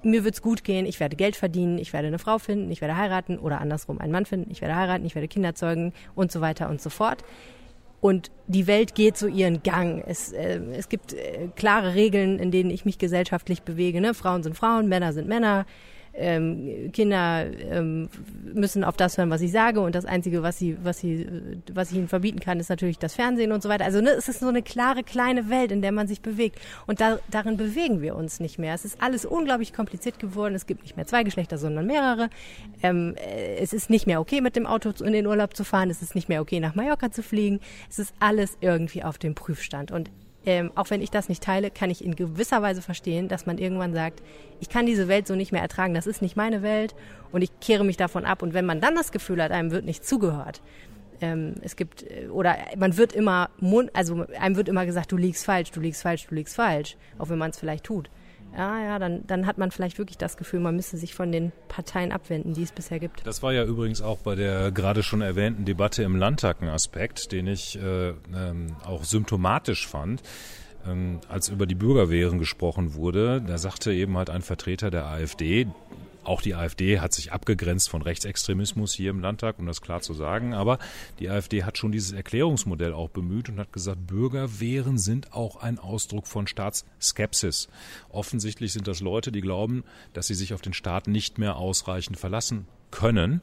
mir 0.03 0.25
wird's 0.25 0.41
gut 0.41 0.65
gehen, 0.65 0.87
ich 0.87 1.01
werde 1.01 1.17
Geld 1.17 1.37
verdienen, 1.37 1.79
ich 1.79 1.93
werde 1.93 2.07
eine 2.07 2.19
Frau 2.19 2.39
finden, 2.39 2.71
ich 2.71 2.81
werde 2.81 2.97
heiraten 2.97 3.39
oder 3.39 3.61
andersrum 3.61 3.99
einen 3.99 4.13
Mann 4.13 4.25
finden, 4.25 4.51
ich 4.51 4.61
werde 4.61 4.77
heiraten, 4.77 5.05
ich 5.05 5.15
werde 5.15 5.27
Kinder 5.29 5.55
zeugen 5.55 5.93
und 6.15 6.31
so 6.31 6.41
weiter 6.41 6.69
und 6.69 6.81
so 6.81 6.91
fort. 6.91 7.25
Und 8.01 8.31
die 8.47 8.67
Welt 8.67 8.95
geht 8.95 9.17
so 9.17 9.27
ihren 9.27 9.63
Gang. 9.63 10.03
Es, 10.07 10.33
äh, 10.33 10.61
es 10.73 10.89
gibt 10.89 11.15
äh, 11.15 11.49
klare 11.57 11.95
Regeln, 11.95 12.39
in 12.39 12.51
denen 12.51 12.71
ich 12.71 12.85
mich 12.85 12.99
gesellschaftlich 12.99 13.63
bewege. 13.63 14.01
Ne? 14.01 14.15
Frauen 14.15 14.43
sind 14.43 14.57
Frauen, 14.57 14.89
Männer 14.89 15.13
sind 15.13 15.29
Männer 15.29 15.67
ähm, 16.17 16.91
Kinder 16.93 17.47
ähm, 17.71 18.09
müssen 18.55 18.85
auf 18.85 18.97
das 18.97 19.19
hören, 19.19 19.31
was 19.31 19.41
ich 19.41 19.53
sage 19.53 19.81
und 19.81 19.95
das 19.95 20.05
Einzige, 20.05 20.43
was 20.43 20.59
sie, 20.59 20.77
was 20.83 20.99
sie, 20.99 21.27
was 21.73 21.91
ich 21.91 21.99
ihnen 21.99 22.09
verbieten 22.09 22.41
kann, 22.41 22.61
ist 22.61 22.71
natürlich 22.71 22.99
das 22.99 23.15
Fernsehen 23.15 23.53
und 23.53 23.63
so 23.63 23.69
weiter. 23.69 23.85
Also 23.85 24.01
ne, 24.01 24.11
es 24.11 24.29
ist 24.29 24.41
so 24.41 24.49
eine 24.49 24.63
klare 24.63 25.03
kleine 25.03 25.51
Welt, 25.51 25.73
in 25.73 25.83
der 25.83 25.93
man 25.93 26.09
sich 26.09 26.21
bewegt 26.21 26.59
und 26.87 27.01
da, 27.01 27.19
darin 27.31 27.57
bewegen 27.57 28.01
wir 28.01 28.17
uns 28.17 28.41
nicht 28.41 28.59
mehr. 28.59 28.75
Es 28.75 28.85
ist 28.85 29.01
alles 29.03 29.25
unglaublich 29.25 29.73
kompliziert 29.73 30.19
geworden. 30.19 30.55
Es 30.55 30.67
gibt 30.67 30.83
nicht 30.83 30.97
mehr 30.97 31.07
zwei 31.07 31.23
Geschlechter, 31.23 31.59
sondern 31.59 31.87
mehrere. 31.87 32.31
Ähm, 32.83 33.15
äh, 33.17 33.57
es 33.57 33.73
ist 33.73 33.91
nicht 33.91 34.07
mehr 34.07 34.21
okay, 34.21 34.41
mit 34.41 34.57
dem 34.57 34.67
Auto 34.67 34.93
in 35.05 35.13
den 35.13 35.27
Urlaub 35.27 35.57
zu 35.57 35.65
fahren. 35.65 35.91
Es 35.91 36.03
ist 36.03 36.15
nicht 36.15 36.29
mehr 36.29 36.41
okay, 36.41 36.61
nach 36.61 36.75
Mallorca 36.75 37.11
zu 37.11 37.23
fliegen. 37.23 37.61
Es 37.91 37.99
ist 37.99 38.15
alles 38.21 38.57
irgendwie 38.61 39.03
auf 39.03 39.19
dem 39.19 39.35
Prüfstand 39.35 39.93
und 39.93 40.11
ähm, 40.47 40.71
auch 40.77 40.91
wenn 40.91 41.03
ich 41.03 41.11
das 41.11 41.29
nicht 41.29 41.43
teile, 41.43 41.71
kann 41.71 41.91
ich 41.91 42.05
in 42.05 42.15
gewisser 42.15 42.63
Weise 42.63 42.81
verstehen, 42.81 43.29
dass 43.29 43.47
man 43.47 43.59
irgendwann 43.59 43.93
sagt, 43.93 44.23
ich 44.61 44.69
kann 44.69 44.87
diese 44.87 45.09
Welt 45.09 45.27
so 45.27 45.35
nicht 45.35 45.53
mehr 45.53 45.61
ertragen, 45.61 45.93
das 45.93 46.07
ist 46.07 46.23
nicht 46.23 46.37
meine 46.37 46.63
Welt 46.63 46.95
und 47.33 47.43
ich 47.43 47.51
kehre 47.61 47.85
mich 47.85 47.97
davon 47.97 48.25
ab. 48.25 48.43
Und 48.43 48.55
wenn 48.55 48.65
man 48.65 48.81
dann 48.81 48.95
das 48.95 49.13
Gefühl 49.13 49.43
hat, 49.43 49.51
einem 49.51 49.73
wird 49.73 49.85
nicht 49.85 50.05
zugehört, 50.07 50.63
ähm, 51.21 51.55
es 51.63 51.77
gibt, 51.77 52.03
äh, 52.05 52.29
oder 52.29 52.57
man 52.77 52.97
wird 52.97 53.13
immer, 53.13 53.51
also 53.93 54.25
einem 54.39 54.57
wird 54.57 54.69
immer 54.69 54.87
gesagt, 54.87 55.11
du 55.13 55.17
liegst 55.17 55.45
falsch, 55.45 55.73
du 55.73 55.81
liegst 55.81 56.03
falsch, 56.03 56.27
du 56.29 56.35
liegst 56.35 56.55
falsch, 56.55 56.97
auch 57.19 57.29
wenn 57.29 57.39
man 57.39 57.51
es 57.51 57.59
vielleicht 57.59 57.85
tut. 57.85 58.09
Ja, 58.57 58.83
ja, 58.83 58.99
dann, 58.99 59.27
dann 59.27 59.47
hat 59.47 59.59
man 59.59 59.71
vielleicht 59.71 59.99
wirklich 59.99 60.19
das 60.19 60.37
Gefühl, 60.37 60.61
man 60.61 60.77
müsste 60.77 60.97
sich 60.97 61.15
von 61.15 61.31
den 61.31 61.53
Parteien 61.69 62.13
abwenden, 62.13 62.55
die 62.55 62.63
es 62.63 62.73
bisher 62.73 62.99
gibt. 62.99 63.27
Das 63.27 63.43
war 63.43 63.53
ja 63.53 63.65
übrigens 63.65 64.01
auch 64.01 64.19
bei 64.19 64.35
der 64.35 64.73
gerade 64.73 65.03
schon 65.03 65.21
erwähnten 65.21 65.65
Debatte 65.65 66.03
im 66.03 66.17
Landtag 66.17 66.63
ein 66.63 66.69
Aspekt, 66.69 67.33
den 67.33 67.47
ich 67.47 67.79
äh, 67.79 68.09
ähm, 68.09 68.77
auch 68.85 69.05
symptomatisch 69.05 69.87
fand 69.87 70.23
ähm, 70.87 71.21
als 71.29 71.49
über 71.49 71.67
die 71.67 71.75
Bürgerwehren 71.75 72.39
gesprochen 72.39 72.95
wurde, 72.95 73.43
da 73.47 73.59
sagte 73.59 73.93
eben 73.93 74.17
halt 74.17 74.31
ein 74.31 74.43
Vertreter 74.43 74.91
der 74.91 75.07
AfD, 75.07 75.67
auch 76.27 76.43
die 76.43 76.55
AfD 76.55 77.01
hat 77.01 77.13
sich 77.13 77.33
abgegrenzt 77.33 77.89
von 77.89 78.03
Rechtsextremismus 78.03 78.93
hier 78.93 79.11
im 79.11 79.21
Landtag, 79.21 79.59
um 79.59 79.67
das 79.67 79.81
klar 79.81 80.01
zu 80.01 80.15
sagen. 80.15 80.55
Aber 80.55 80.79
die 81.19 81.31
AfD 81.31 81.65
hat 81.65 81.79
schon 81.79 81.93
dieses 81.93 82.13
Erklärungsmodell 82.13 82.93
auch 82.93 83.11
bemüht 83.11 83.49
und 83.49 83.59
hat 83.59 83.73
gesagt, 83.73 84.07
Bürgerwehren 84.07 84.99
sind 84.99 85.33
auch 85.33 85.57
ein 85.57 85.79
Ausdruck 85.79 86.27
von 86.27 86.47
Staatsskepsis. 86.47 87.69
Offensichtlich 88.09 88.73
sind 88.73 88.89
das 88.89 89.01
Leute, 89.01 89.33
die 89.33 89.41
glauben, 89.41 89.85
dass 90.13 90.27
sie 90.27 90.35
sich 90.35 90.53
auf 90.53 90.63
den 90.63 90.73
Staat 90.73 91.07
nicht 91.07 91.39
mehr 91.39 91.57
ausreichend 91.57 92.19
verlassen 92.19 92.67
können. 92.91 93.41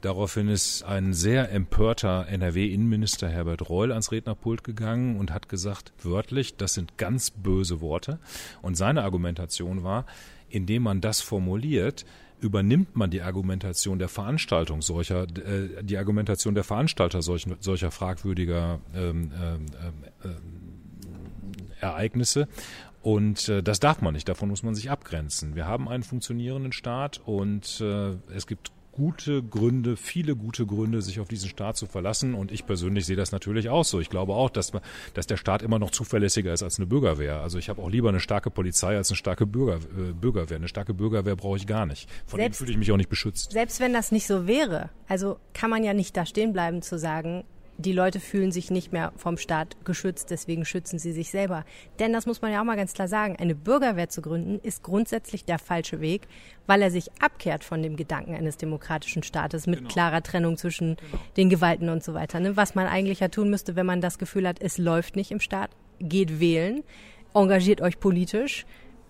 Daraufhin 0.00 0.48
ist 0.48 0.82
ein 0.82 1.12
sehr 1.12 1.52
empörter 1.52 2.26
NRW-Innenminister 2.28 3.28
Herbert 3.28 3.68
Reul 3.68 3.92
ans 3.92 4.12
Rednerpult 4.12 4.64
gegangen 4.64 5.18
und 5.18 5.32
hat 5.32 5.48
gesagt, 5.48 5.92
wörtlich, 6.02 6.56
das 6.56 6.74
sind 6.74 6.96
ganz 6.96 7.30
böse 7.30 7.80
Worte. 7.80 8.18
Und 8.62 8.76
seine 8.76 9.02
Argumentation 9.02 9.84
war, 9.84 10.06
indem 10.50 10.82
man 10.82 11.00
das 11.00 11.20
formuliert, 11.20 12.04
übernimmt 12.40 12.96
man 12.96 13.10
die 13.10 13.22
Argumentation 13.22 13.98
der 13.98 14.08
Veranstaltung 14.08 14.82
solcher, 14.82 15.24
äh, 15.24 15.82
die 15.82 15.98
Argumentation 15.98 16.54
der 16.54 16.64
Veranstalter 16.64 17.22
solcher, 17.22 17.56
solcher 17.60 17.90
fragwürdiger 17.90 18.80
ähm, 18.94 19.30
ähm, 19.42 19.66
äh, 20.22 21.84
Ereignisse. 21.84 22.48
Und 23.02 23.48
äh, 23.48 23.62
das 23.62 23.80
darf 23.80 24.02
man 24.02 24.14
nicht, 24.14 24.28
davon 24.28 24.50
muss 24.50 24.62
man 24.62 24.74
sich 24.74 24.90
abgrenzen. 24.90 25.54
Wir 25.54 25.66
haben 25.66 25.88
einen 25.88 26.02
funktionierenden 26.02 26.72
Staat 26.72 27.20
und 27.24 27.80
äh, 27.80 28.14
es 28.34 28.46
gibt 28.46 28.72
gute 28.92 29.42
Gründe, 29.42 29.96
viele 29.96 30.36
gute 30.36 30.66
Gründe, 30.66 31.02
sich 31.02 31.20
auf 31.20 31.28
diesen 31.28 31.48
Staat 31.48 31.76
zu 31.76 31.86
verlassen. 31.86 32.34
Und 32.34 32.52
ich 32.52 32.66
persönlich 32.66 33.06
sehe 33.06 33.16
das 33.16 33.32
natürlich 33.32 33.68
auch 33.68 33.84
so. 33.84 34.00
Ich 34.00 34.10
glaube 34.10 34.34
auch, 34.34 34.50
dass, 34.50 34.72
dass 35.14 35.26
der 35.26 35.36
Staat 35.36 35.62
immer 35.62 35.78
noch 35.78 35.90
zuverlässiger 35.90 36.52
ist 36.52 36.62
als 36.62 36.78
eine 36.78 36.86
Bürgerwehr. 36.86 37.40
Also 37.40 37.58
ich 37.58 37.68
habe 37.68 37.82
auch 37.82 37.88
lieber 37.88 38.08
eine 38.08 38.20
starke 38.20 38.50
Polizei 38.50 38.96
als 38.96 39.10
eine 39.10 39.16
starke 39.16 39.46
Bürger, 39.46 39.76
äh, 39.76 40.12
Bürgerwehr. 40.12 40.56
Eine 40.56 40.68
starke 40.68 40.94
Bürgerwehr 40.94 41.36
brauche 41.36 41.56
ich 41.56 41.66
gar 41.66 41.86
nicht. 41.86 42.08
Von 42.26 42.40
selbst, 42.40 42.58
dem 42.60 42.64
fühle 42.64 42.72
ich 42.72 42.78
mich 42.78 42.92
auch 42.92 42.96
nicht 42.96 43.10
beschützt. 43.10 43.52
Selbst 43.52 43.80
wenn 43.80 43.92
das 43.92 44.12
nicht 44.12 44.26
so 44.26 44.46
wäre, 44.46 44.90
also 45.08 45.38
kann 45.54 45.70
man 45.70 45.84
ja 45.84 45.94
nicht 45.94 46.16
da 46.16 46.26
stehen 46.26 46.52
bleiben 46.52 46.82
zu 46.82 46.98
sagen, 46.98 47.44
die 47.80 47.92
Leute 47.92 48.20
fühlen 48.20 48.52
sich 48.52 48.70
nicht 48.70 48.92
mehr 48.92 49.12
vom 49.16 49.36
Staat 49.36 49.76
geschützt, 49.84 50.30
deswegen 50.30 50.64
schützen 50.64 50.98
sie 50.98 51.12
sich 51.12 51.30
selber. 51.30 51.64
Denn 51.98 52.12
das 52.12 52.26
muss 52.26 52.42
man 52.42 52.52
ja 52.52 52.60
auch 52.60 52.64
mal 52.64 52.76
ganz 52.76 52.92
klar 52.92 53.08
sagen, 53.08 53.36
eine 53.36 53.54
Bürgerwehr 53.54 54.08
zu 54.08 54.22
gründen 54.22 54.58
ist 54.62 54.82
grundsätzlich 54.82 55.44
der 55.44 55.58
falsche 55.58 56.00
Weg, 56.00 56.28
weil 56.66 56.82
er 56.82 56.90
sich 56.90 57.10
abkehrt 57.20 57.64
von 57.64 57.82
dem 57.82 57.96
Gedanken 57.96 58.34
eines 58.34 58.56
demokratischen 58.56 59.22
Staates 59.22 59.66
mit 59.66 59.80
genau. 59.80 59.90
klarer 59.90 60.22
Trennung 60.22 60.56
zwischen 60.56 60.96
genau. 60.96 61.22
den 61.36 61.50
Gewalten 61.50 61.88
und 61.88 62.04
so 62.04 62.14
weiter. 62.14 62.40
Ne? 62.40 62.56
Was 62.56 62.74
man 62.74 62.86
eigentlich 62.86 63.20
ja 63.20 63.28
tun 63.28 63.50
müsste, 63.50 63.76
wenn 63.76 63.86
man 63.86 64.00
das 64.00 64.18
Gefühl 64.18 64.46
hat, 64.46 64.60
es 64.60 64.78
läuft 64.78 65.16
nicht 65.16 65.30
im 65.30 65.40
Staat, 65.40 65.70
geht 65.98 66.40
wählen, 66.40 66.82
engagiert 67.34 67.80
euch 67.80 67.98
politisch, 68.00 68.66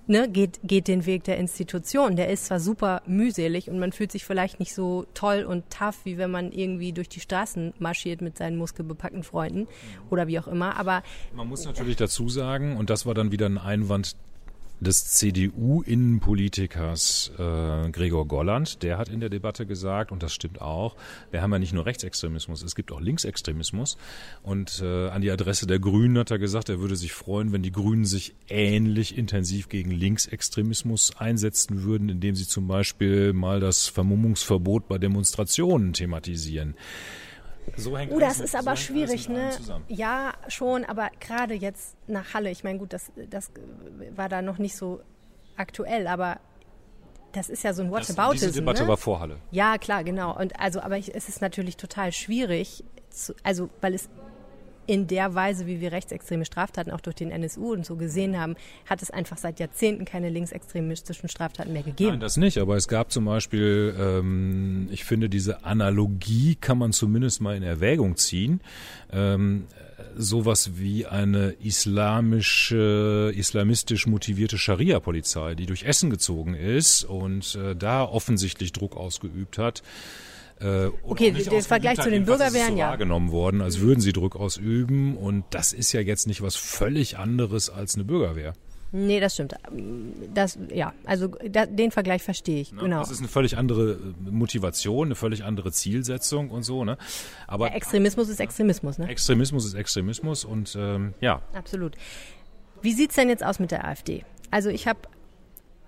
ne, 0.07 0.29
geht, 0.29 0.61
geht 0.63 0.89
den 0.89 1.07
Weg 1.07 1.25
der 1.25 1.39
Institution. 1.39 2.17
Der 2.17 2.29
ist 2.29 2.47
zwar 2.47 2.61
super 2.61 3.03
mühselig 3.07 3.71
und 3.71 3.79
man 3.79 3.93
fühlt 3.93 4.13
sich 4.13 4.25
vielleicht 4.25 4.61
nicht 4.61 4.75
so 4.75 5.07
toll 5.15 5.45
und 5.45 5.65
tough, 5.71 6.05
wie 6.05 6.19
wenn 6.19 6.31
man 6.31 6.53
irgendwie 6.53 6.93
durch 6.93 7.09
die 7.09 7.21
Straßen 7.21 7.75
marschiert 7.79 8.21
mit 8.21 8.37
seinen 8.39 8.57
muskelbepackten 8.57 9.23
Freunden 9.23 9.67
oder 10.11 10.27
wie 10.27 10.39
auch 10.39 10.49
immer, 10.49 10.77
aber. 10.77 11.03
Man 11.35 11.49
muss 11.49 11.65
natürlich 11.65 11.97
dazu 11.97 12.29
sagen, 12.29 12.77
und 12.77 12.91
das 12.91 13.07
war 13.07 13.15
dann 13.15 13.33
wieder 13.33 13.47
ein 13.47 13.59
Einwand 13.59 14.17
des 14.81 15.13
CDU-Innenpolitikers 15.13 17.31
äh, 17.39 17.91
Gregor 17.91 18.27
Golland, 18.27 18.83
der 18.83 18.99
hat 18.99 19.09
in 19.09 19.21
der 19.21 19.29
Debatte 19.29 19.67
gesagt, 19.67 20.11
und 20.11 20.21
das 20.23 20.33
stimmt 20.33 20.61
auch, 20.61 20.97
wir 21.31 21.43
haben 21.43 21.53
ja 21.53 21.59
nicht 21.59 21.75
nur 21.75 21.85
Rechtsextremismus, 21.87 22.63
es 22.63 22.75
gibt 22.75 22.91
auch 22.91 23.01
Linksextremismus. 23.01 23.99
Und 24.43 24.81
äh, 24.83 25.09
an 25.09 25.21
die 25.21 25.31
Adresse 25.31 25.67
der 25.67 25.79
Grünen 25.79 26.17
hat 26.19 26.31
er 26.31 26.39
gesagt, 26.39 26.71
er 26.71 26.81
würde 26.81 26.97
sich 26.97 27.13
freuen, 27.13 27.53
wenn 27.53 27.63
die 27.63 27.73
Grünen 27.73 28.07
sich 28.07 28.35
ähnlich 28.49 29.19
intensiv 29.19 29.69
gegen 29.69 29.91
Linksextremismus 29.91 31.17
einsetzen 31.17 31.83
würden, 31.83 32.09
indem 32.09 32.35
sie 32.35 32.47
zum 32.47 32.67
Beispiel 32.67 33.35
mal 33.35 33.61
das 33.61 33.89
Vermummungsverbot 33.89 34.89
bei 34.89 34.97
Demonstrationen 34.99 35.93
thematisieren. 35.93 36.75
So 37.77 37.97
hängt 37.97 38.13
uh, 38.13 38.19
das 38.19 38.39
mit, 38.39 38.47
ist 38.47 38.57
aber 38.57 38.77
so 38.77 38.83
schwierig, 38.83 39.29
ne? 39.29 39.51
Ja, 39.89 40.35
schon, 40.49 40.85
aber 40.85 41.11
gerade 41.21 41.55
jetzt 41.55 41.97
nach 42.07 42.35
Halle, 42.35 42.51
ich 42.51 42.65
meine, 42.65 42.79
gut, 42.79 42.93
das, 42.93 43.13
das 43.31 43.51
war 44.15 44.29
da 44.29 44.43
noch 44.43 44.59
nicht 44.59 44.77
so 44.77 45.01
aktuell, 45.57 46.07
aber 46.07 46.41
das 47.33 47.49
ist 47.49 47.63
ja 47.63 47.73
so 47.73 47.83
ein 47.83 47.91
Whataboutism. 47.91 48.47
Diese 48.47 48.61
Debatte 48.61 48.83
ne? 48.83 48.89
war 48.89 48.97
vor 48.97 49.21
Halle. 49.21 49.37
Ja, 49.51 49.79
klar, 49.79 50.05
genau. 50.05 50.37
Und 50.37 50.59
also, 50.59 50.81
aber 50.81 50.99
ich, 50.99 51.15
es 51.15 51.29
ist 51.29 51.41
natürlich 51.41 51.77
total 51.77 52.13
schwierig, 52.13 52.85
zu, 53.11 53.35
also 53.43 53.69
weil 53.81 53.95
es 53.95 54.09
in 54.91 55.07
der 55.07 55.37
Weise, 55.37 55.69
wie 55.69 55.81
wir 55.81 55.93
rechtsextreme 55.93 56.45
Straftaten 56.45 56.91
auch 56.91 57.01
durch 57.01 57.15
den 57.15 57.31
NSU 57.31 57.75
und 57.75 57.87
so 57.87 57.95
gesehen 57.95 58.37
haben, 58.37 58.57
hat 58.87 59.03
es 59.03 59.11
einfach 59.13 59.39
seit 59.39 59.61
Jahrzehnten 59.61 60.05
keine 60.05 60.31
linksextremistischen 60.31 61.29
Straftaten 61.29 61.73
mehr 61.73 61.85
gegeben. 61.85 62.11
Nein, 62.11 62.21
das 62.21 62.37
nicht. 62.37 62.59
Aber 62.59 62.75
es 62.75 62.89
gab 62.89 63.13
zum 63.13 63.25
Beispiel, 63.25 63.95
ähm, 63.97 64.89
ich 64.91 65.05
finde, 65.05 65.29
diese 65.29 65.65
Analogie 65.65 66.57
kann 66.57 66.77
man 66.77 66.93
zumindest 66.93 67.41
mal 67.41 67.57
in 67.57 67.63
Erwägung 67.63 68.17
ziehen. 68.17 68.63
Ähm, 69.13 69.69
sowas 70.17 70.73
wie 70.75 71.07
eine 71.07 71.55
islamische, 71.63 73.33
islamistisch 73.37 74.09
motivierte 74.09 74.59
Scharia-Polizei, 74.59 75.55
die 75.55 75.67
durch 75.67 75.85
Essen 75.85 76.11
gezogen 76.11 76.55
ist 76.55 77.05
und 77.05 77.55
äh, 77.55 77.77
da 77.77 78.03
offensichtlich 78.03 78.73
Druck 78.73 78.97
ausgeübt 78.97 79.57
hat. 79.57 79.85
Äh, 80.61 80.91
okay, 81.05 81.33
der 81.33 81.63
Vergleich 81.63 81.99
zu 82.01 82.11
den 82.11 82.25
Bürgerwehren, 82.25 82.73
so 82.73 82.79
ja. 82.79 82.89
wahrgenommen 82.89 83.33
worden, 83.33 83.63
als 83.63 83.81
würden 83.81 84.01
sie 84.01 84.13
Druck 84.13 84.37
ausüben. 84.37 85.17
Und 85.17 85.45
das 85.51 85.73
ist 85.73 85.93
ja 85.93 86.01
jetzt 86.01 86.27
nicht 86.27 86.43
was 86.43 86.57
völlig 86.57 87.19
anderes 87.19 87.71
als 87.71 87.95
eine 87.95 88.05
Bürgerwehr. 88.05 88.53
Nee, 88.93 89.21
das 89.21 89.35
stimmt. 89.35 89.55
Das, 90.35 90.59
ja, 90.75 90.93
also 91.05 91.29
da, 91.49 91.65
den 91.65 91.93
Vergleich 91.93 92.23
verstehe 92.23 92.61
ich, 92.61 92.73
ne? 92.73 92.83
genau. 92.83 92.99
Das 92.99 93.11
ist 93.11 93.21
eine 93.21 93.29
völlig 93.29 93.57
andere 93.57 93.93
äh, 93.93 94.31
Motivation, 94.31 95.09
eine 95.09 95.15
völlig 95.15 95.45
andere 95.45 95.71
Zielsetzung 95.71 96.51
und 96.51 96.65
so, 96.65 96.85
ne? 96.85 96.99
Aber 97.47 97.69
ja, 97.69 97.75
Extremismus 97.75 98.29
ist 98.29 98.41
Extremismus, 98.41 98.99
ne? 98.99 99.09
Extremismus 99.09 99.65
ist 99.65 99.75
Extremismus 99.75 100.45
und 100.45 100.77
ähm, 100.79 101.15
ja. 101.21 101.41
Absolut. 101.55 101.97
Wie 102.83 102.93
sieht's 102.93 103.15
denn 103.15 103.29
jetzt 103.29 103.45
aus 103.45 103.61
mit 103.61 103.71
der 103.71 103.87
AfD? 103.87 104.25
Also 104.51 104.71
ich 104.71 104.89
habe 104.89 104.99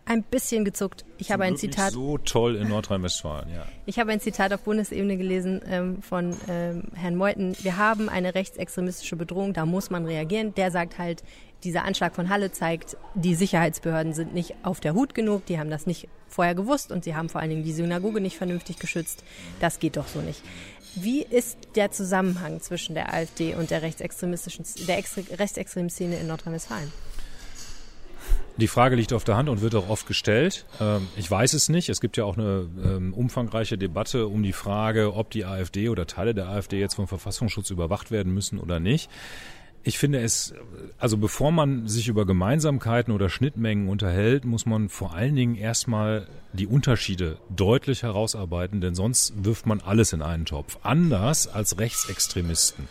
ein 0.05 0.23
bisschen 0.23 0.65
gezuckt. 0.65 1.05
Ich 1.19 1.31
habe 1.31 1.45
ein 1.45 1.57
Zitat. 1.57 1.93
So 1.93 2.19
toll 2.19 2.57
in 2.57 2.69
Nordrhein-Westfalen, 2.69 3.49
ja. 3.51 3.67
Ich 3.87 3.99
habe 3.99 4.11
ein 4.13 4.21
Zitat 4.21 4.53
auf 4.53 4.63
Bundesebene 4.63 5.17
gelesen 5.17 5.61
ähm, 5.67 6.03
von 6.03 6.37
ähm, 6.49 6.85
Herrn 6.95 7.17
Meuthen. 7.17 7.57
Wir 7.63 7.77
haben 7.77 8.09
eine 8.09 8.35
rechtsextremistische 8.35 9.17
Bedrohung, 9.17 9.53
da 9.53 9.65
muss 9.65 9.91
man 9.91 10.05
reagieren. 10.05 10.55
Der 10.55 10.71
sagt 10.71 10.99
halt, 10.99 11.23
dieser 11.65 11.85
Anschlag 11.85 12.15
von 12.15 12.29
Halle 12.29 12.51
zeigt, 12.51 12.97
die 13.15 13.35
Sicherheitsbehörden 13.35 14.13
sind 14.13 14.35
nicht 14.35 14.55
auf 14.65 14.81
der 14.81 14.95
Hut 14.95 15.15
genug, 15.15 15.47
die 15.47 15.59
haben 15.59 15.71
das 15.71 15.87
nicht 15.87 16.09
vorher 16.29 16.55
gewusst 16.55 16.91
und 16.91 17.05
sie 17.05 17.15
haben 17.15 17.29
vor 17.29 17.41
allen 17.41 17.51
Dingen 17.51 17.65
die 17.65 17.73
Synagoge 17.73 18.21
nicht 18.21 18.37
vernünftig 18.37 18.79
geschützt. 18.79 19.23
Das 19.61 19.79
geht 19.79 19.97
doch 19.97 20.09
so 20.09 20.21
nicht. 20.21 20.43
Wie 20.95 21.23
ist 21.23 21.57
der 21.77 21.91
Zusammenhang 21.91 22.61
zwischen 22.61 22.95
der 22.95 23.15
AfD 23.15 23.55
und 23.55 23.71
der 23.71 23.83
rechtsextremistischen, 23.83 24.65
der 24.87 24.97
rechtsextremen 25.39 25.91
Szene 25.91 26.17
in 26.17 26.27
Nordrhein-Westfalen? 26.27 26.93
Die 28.59 28.69
Frage 28.69 28.97
liegt 28.97 29.13
auf 29.13 29.25
der 29.25 29.37
Hand 29.37 29.49
und 29.49 29.63
wird 29.63 29.75
auch 29.75 29.89
oft 29.89 30.07
gestellt. 30.07 30.67
Ähm, 30.81 31.09
ich 31.17 31.31
weiß 31.31 31.55
es 31.55 31.69
nicht. 31.69 31.89
Es 31.89 32.01
gibt 32.01 32.17
ja 32.17 32.25
auch 32.25 32.37
eine 32.37 32.69
ähm, 32.85 33.15
umfangreiche 33.15 33.79
Debatte 33.79 34.27
um 34.27 34.43
die 34.43 34.53
Frage, 34.53 35.15
ob 35.15 35.31
die 35.31 35.45
AfD 35.45 35.89
oder 35.89 36.07
Teile 36.07 36.35
der 36.35 36.49
AfD 36.49 36.79
jetzt 36.79 36.95
vom 36.95 37.09
Verfassungsschutz 37.09 37.71
überwacht 37.71 38.11
werden 38.11 38.35
müssen 38.35 38.59
oder 38.59 38.79
nicht. 38.79 39.09
Ich 39.85 39.99
finde 39.99 40.21
es, 40.21 40.55
also 40.99 41.17
bevor 41.17 41.51
man 41.51 41.89
sich 41.89 42.07
über 42.07 42.25
Gemeinsamkeiten 42.25 43.13
oder 43.13 43.29
Schnittmengen 43.29 43.89
unterhält, 43.89 44.45
muss 44.45 44.65
man 44.65 44.89
vor 44.89 45.15
allen 45.15 45.35
Dingen 45.35 45.57
erstmal 45.57 46.29
die 46.53 46.69
Unterschiede 46.69 47.39
deutlich 47.49 48.05
herausarbeiten, 48.05 48.81
denn 48.81 48.95
sonst 48.95 49.45
wirft 49.45 49.67
man 49.67 49.81
alles 49.81 50.13
in 50.13 50.23
einen 50.23 50.45
Topf. 50.45 50.79
Anders 50.83 51.49
als 51.49 51.81
Rechtsextremisten 51.81 52.87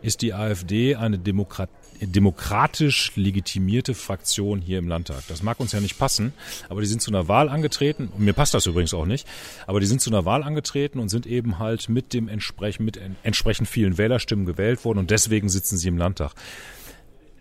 ist 0.00 0.22
die 0.22 0.32
AfD 0.32 0.96
eine 0.96 1.18
Demokrat 1.18 1.68
demokratisch 2.00 3.12
legitimierte 3.14 3.94
Fraktion 3.94 4.60
hier 4.60 4.78
im 4.78 4.88
Landtag. 4.88 5.22
Das 5.28 5.42
mag 5.42 5.60
uns 5.60 5.72
ja 5.72 5.80
nicht 5.80 5.98
passen, 5.98 6.32
aber 6.68 6.80
die 6.80 6.86
sind 6.86 7.02
zu 7.02 7.10
einer 7.10 7.28
Wahl 7.28 7.48
angetreten, 7.48 8.08
und 8.08 8.20
mir 8.24 8.32
passt 8.32 8.54
das 8.54 8.66
übrigens 8.66 8.94
auch 8.94 9.06
nicht, 9.06 9.26
aber 9.66 9.80
die 9.80 9.86
sind 9.86 10.00
zu 10.00 10.10
einer 10.10 10.24
Wahl 10.24 10.42
angetreten 10.42 10.98
und 10.98 11.08
sind 11.08 11.26
eben 11.26 11.58
halt 11.58 11.88
mit 11.88 12.12
dem 12.12 12.28
entsprechend, 12.28 12.84
mit 12.86 13.00
entsprechend 13.22 13.68
vielen 13.68 13.98
Wählerstimmen 13.98 14.46
gewählt 14.46 14.84
worden 14.84 14.98
und 14.98 15.10
deswegen 15.10 15.48
sitzen 15.48 15.76
sie 15.76 15.88
im 15.88 15.98
Landtag. 15.98 16.32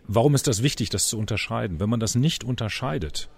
Warum 0.07 0.33
ist 0.33 0.47
das 0.47 0.63
wichtig, 0.63 0.89
das 0.89 1.07
zu 1.07 1.19
unterscheiden? 1.19 1.79
Wenn 1.79 1.89
man 1.89 1.99
das 1.99 2.15
nicht 2.15 2.43
unterscheidet, 2.43 3.29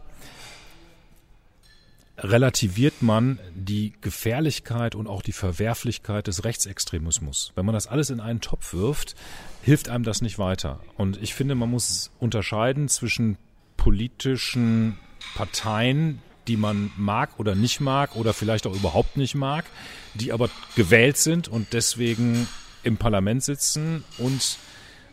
relativiert 2.22 3.02
man 3.02 3.40
die 3.56 3.94
Gefährlichkeit 4.02 4.96
und 4.96 5.08
auch 5.08 5.22
die 5.22 5.32
Verwerflichkeit 5.32 6.28
des 6.28 6.44
Rechtsextremismus. 6.44 7.52
Wenn 7.56 7.66
man 7.66 7.74
das 7.74 7.88
alles 7.88 8.10
in 8.10 8.20
einen 8.20 8.42
Topf 8.42 8.74
wirft, 8.74 9.16
hilft 9.64 9.90
einem 9.90 10.04
das 10.04 10.22
nicht 10.22 10.38
weiter. 10.38 10.80
Und 10.98 11.22
ich 11.22 11.34
finde, 11.34 11.56
man 11.56 11.70
muss 11.70 12.12
unterscheiden 12.20 12.88
zwischen 12.90 13.38
politischen 13.78 14.98
Parteien, 15.36 16.22
die 16.48 16.58
man 16.58 16.92
mag 16.98 17.40
oder 17.40 17.56
nicht 17.56 17.80
mag 17.80 18.16
oder 18.16 18.34
vielleicht 18.34 18.68
auch 18.68 18.76
überhaupt 18.76 19.18
nicht 19.18 19.36
mag, 19.36 19.66
die 20.14 20.32
aber 20.32 20.50
gewählt 20.76 21.18
sind 21.18 21.48
und 21.48 21.74
deswegen 21.74 22.48
im 22.84 22.98
Parlament 22.98 23.44
sitzen 23.44 24.04
und 24.18 24.58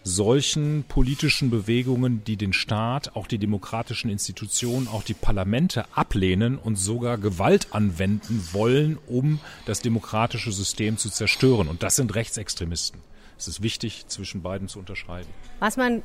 solchen 0.08 0.84
politischen 0.88 1.50
Bewegungen, 1.50 2.24
die 2.24 2.36
den 2.36 2.52
Staat, 2.52 3.14
auch 3.14 3.26
die 3.26 3.38
demokratischen 3.38 4.10
Institutionen, 4.10 4.88
auch 4.88 5.02
die 5.02 5.14
Parlamente 5.14 5.84
ablehnen 5.94 6.58
und 6.58 6.76
sogar 6.76 7.18
Gewalt 7.18 7.68
anwenden 7.72 8.48
wollen, 8.52 8.98
um 9.06 9.38
das 9.66 9.80
demokratische 9.80 10.50
System 10.50 10.96
zu 10.96 11.10
zerstören. 11.10 11.68
Und 11.68 11.82
das 11.82 11.96
sind 11.96 12.14
Rechtsextremisten. 12.14 13.00
Es 13.38 13.46
ist 13.46 13.62
wichtig, 13.62 14.06
zwischen 14.08 14.42
beiden 14.42 14.66
zu 14.66 14.78
unterscheiden. 14.78 15.28
Was 15.60 15.76
man 15.76 16.02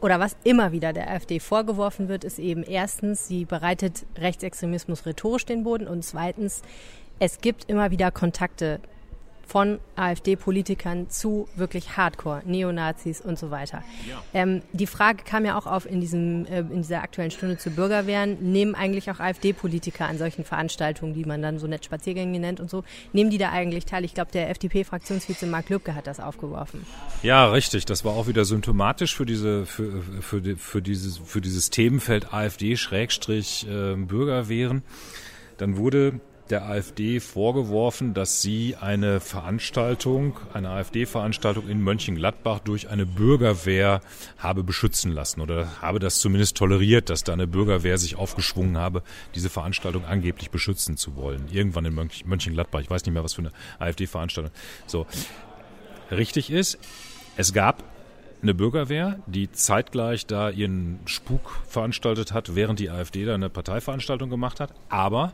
oder 0.00 0.20
was 0.20 0.36
immer 0.44 0.72
wieder 0.72 0.92
der 0.92 1.10
AfD 1.10 1.40
vorgeworfen 1.40 2.08
wird, 2.08 2.22
ist 2.22 2.38
eben 2.38 2.62
erstens, 2.62 3.26
sie 3.26 3.44
bereitet 3.44 4.04
Rechtsextremismus 4.16 5.06
rhetorisch 5.06 5.46
den 5.46 5.64
Boden 5.64 5.88
und 5.88 6.04
zweitens, 6.04 6.62
es 7.18 7.40
gibt 7.40 7.64
immer 7.70 7.90
wieder 7.90 8.10
Kontakte 8.10 8.78
von 9.46 9.78
AfD-Politikern 9.94 11.08
zu 11.08 11.48
wirklich 11.54 11.96
Hardcore, 11.96 12.42
Neonazis 12.44 13.20
und 13.20 13.38
so 13.38 13.52
weiter. 13.52 13.84
Ja. 14.08 14.20
Ähm, 14.34 14.62
die 14.72 14.88
Frage 14.88 15.22
kam 15.24 15.44
ja 15.44 15.56
auch 15.56 15.66
auf 15.66 15.86
in, 15.86 16.00
diesem, 16.00 16.46
äh, 16.46 16.58
in 16.58 16.82
dieser 16.82 17.02
aktuellen 17.02 17.30
Stunde 17.30 17.56
zu 17.56 17.70
Bürgerwehren. 17.70 18.52
Nehmen 18.52 18.74
eigentlich 18.74 19.08
auch 19.10 19.20
AfD-Politiker 19.20 20.06
an 20.06 20.18
solchen 20.18 20.44
Veranstaltungen, 20.44 21.14
die 21.14 21.24
man 21.24 21.42
dann 21.42 21.60
so 21.60 21.68
nett 21.68 21.84
Spaziergänge 21.84 22.40
nennt 22.40 22.58
und 22.58 22.68
so, 22.68 22.82
nehmen 23.12 23.30
die 23.30 23.38
da 23.38 23.50
eigentlich 23.50 23.84
teil? 23.84 24.04
Ich 24.04 24.14
glaube, 24.14 24.32
der 24.32 24.50
FDP-Fraktionsvize 24.50 25.46
Mark 25.46 25.68
Lübcke 25.68 25.94
hat 25.94 26.08
das 26.08 26.18
aufgeworfen. 26.18 26.84
Ja, 27.22 27.48
richtig. 27.50 27.86
Das 27.86 28.04
war 28.04 28.14
auch 28.14 28.26
wieder 28.26 28.44
symptomatisch 28.44 29.14
für, 29.14 29.26
diese, 29.26 29.64
für, 29.64 30.02
für, 30.20 30.40
die, 30.40 30.56
für, 30.56 30.82
dieses, 30.82 31.18
für 31.18 31.40
dieses 31.40 31.70
Themenfeld 31.70 32.34
AfD-Bürgerwehren. 32.34 34.82
Dann 35.56 35.76
wurde 35.76 36.20
der 36.50 36.64
AfD 36.64 37.20
vorgeworfen, 37.20 38.14
dass 38.14 38.42
sie 38.42 38.76
eine 38.80 39.20
Veranstaltung, 39.20 40.38
eine 40.52 40.70
AfD-Veranstaltung 40.70 41.68
in 41.68 41.80
Mönchengladbach 41.80 42.60
durch 42.60 42.88
eine 42.88 43.06
Bürgerwehr 43.06 44.00
habe 44.38 44.62
beschützen 44.62 45.12
lassen 45.12 45.40
oder 45.40 45.80
habe 45.80 45.98
das 45.98 46.18
zumindest 46.18 46.56
toleriert, 46.56 47.10
dass 47.10 47.24
da 47.24 47.32
eine 47.32 47.46
Bürgerwehr 47.46 47.98
sich 47.98 48.16
aufgeschwungen 48.16 48.76
habe, 48.76 49.02
diese 49.34 49.50
Veranstaltung 49.50 50.04
angeblich 50.04 50.50
beschützen 50.50 50.96
zu 50.96 51.16
wollen. 51.16 51.48
Irgendwann 51.50 51.84
in 51.84 52.10
Mönchengladbach. 52.24 52.80
Ich 52.80 52.90
weiß 52.90 53.04
nicht 53.04 53.14
mehr, 53.14 53.24
was 53.24 53.34
für 53.34 53.42
eine 53.42 53.52
AfD-Veranstaltung. 53.78 54.52
So. 54.86 55.06
Richtig 56.10 56.50
ist, 56.50 56.78
es 57.36 57.52
gab 57.52 57.82
eine 58.42 58.54
Bürgerwehr, 58.54 59.18
die 59.26 59.50
zeitgleich 59.50 60.26
da 60.26 60.50
ihren 60.50 61.00
Spuk 61.06 61.60
veranstaltet 61.66 62.32
hat, 62.32 62.54
während 62.54 62.78
die 62.78 62.90
AfD 62.90 63.24
da 63.24 63.34
eine 63.34 63.50
Parteiveranstaltung 63.50 64.30
gemacht 64.30 64.60
hat. 64.60 64.72
Aber 64.88 65.32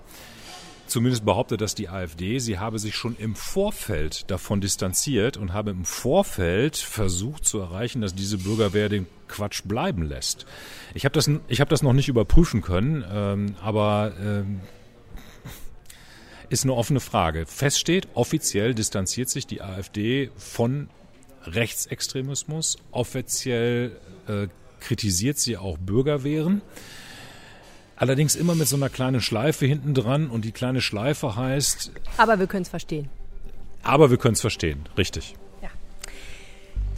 zumindest 0.87 1.25
behauptet 1.25 1.61
das 1.61 1.75
die 1.75 1.89
AfD, 1.89 2.39
sie 2.39 2.59
habe 2.59 2.79
sich 2.79 2.95
schon 2.95 3.17
im 3.17 3.35
Vorfeld 3.35 4.31
davon 4.31 4.61
distanziert 4.61 5.37
und 5.37 5.53
habe 5.53 5.71
im 5.71 5.85
Vorfeld 5.85 6.77
versucht 6.77 7.45
zu 7.45 7.59
erreichen, 7.59 8.01
dass 8.01 8.15
diese 8.15 8.39
Bürgerwehr 8.39 8.89
den 8.89 9.07
Quatsch 9.29 9.63
bleiben 9.65 10.03
lässt. 10.03 10.47
Ich 10.95 11.05
habe 11.05 11.15
das, 11.15 11.31
ich 11.49 11.61
hab 11.61 11.69
das 11.69 11.83
noch 11.83 11.93
nicht 11.93 12.09
überprüfen 12.09 12.63
können, 12.63 13.05
ähm, 13.11 13.57
aber 13.63 14.13
ähm, 14.21 14.61
ist 16.51 16.65
eine 16.65 16.75
offene 16.75 17.01
Frage. 17.01 17.47
Fest 17.47 17.79
steht, 17.79 18.09
offiziell 18.15 18.75
distanziert 18.75 19.31
sich 19.31 19.47
die 19.47 19.63
AfD 19.63 20.31
von 20.37 20.91
Rechtsextremismus, 21.45 22.77
offiziell 22.91 23.97
äh, 24.29 24.49
kritisiert 24.81 25.39
sie 25.39 25.57
auch 25.57 25.79
Bürgerwehren. 25.79 26.61
Allerdings 27.97 28.35
immer 28.35 28.55
mit 28.55 28.69
so 28.69 28.77
einer 28.77 28.89
kleinen 28.89 29.21
Schleife 29.21 29.67
hinten 29.67 29.95
dran 29.95 30.29
und 30.29 30.45
die 30.45 30.53
kleine 30.53 30.81
Schleife 30.81 31.37
heißt. 31.37 31.93
Aber 32.17 32.39
wir 32.39 32.47
können 32.47 32.63
es 32.63 32.69
verstehen. 32.69 33.09
Aber 33.83 34.11
wir 34.11 34.17
können 34.17 34.35
es 34.35 34.41
verstehen, 34.41 34.89
richtig. 34.97 35.35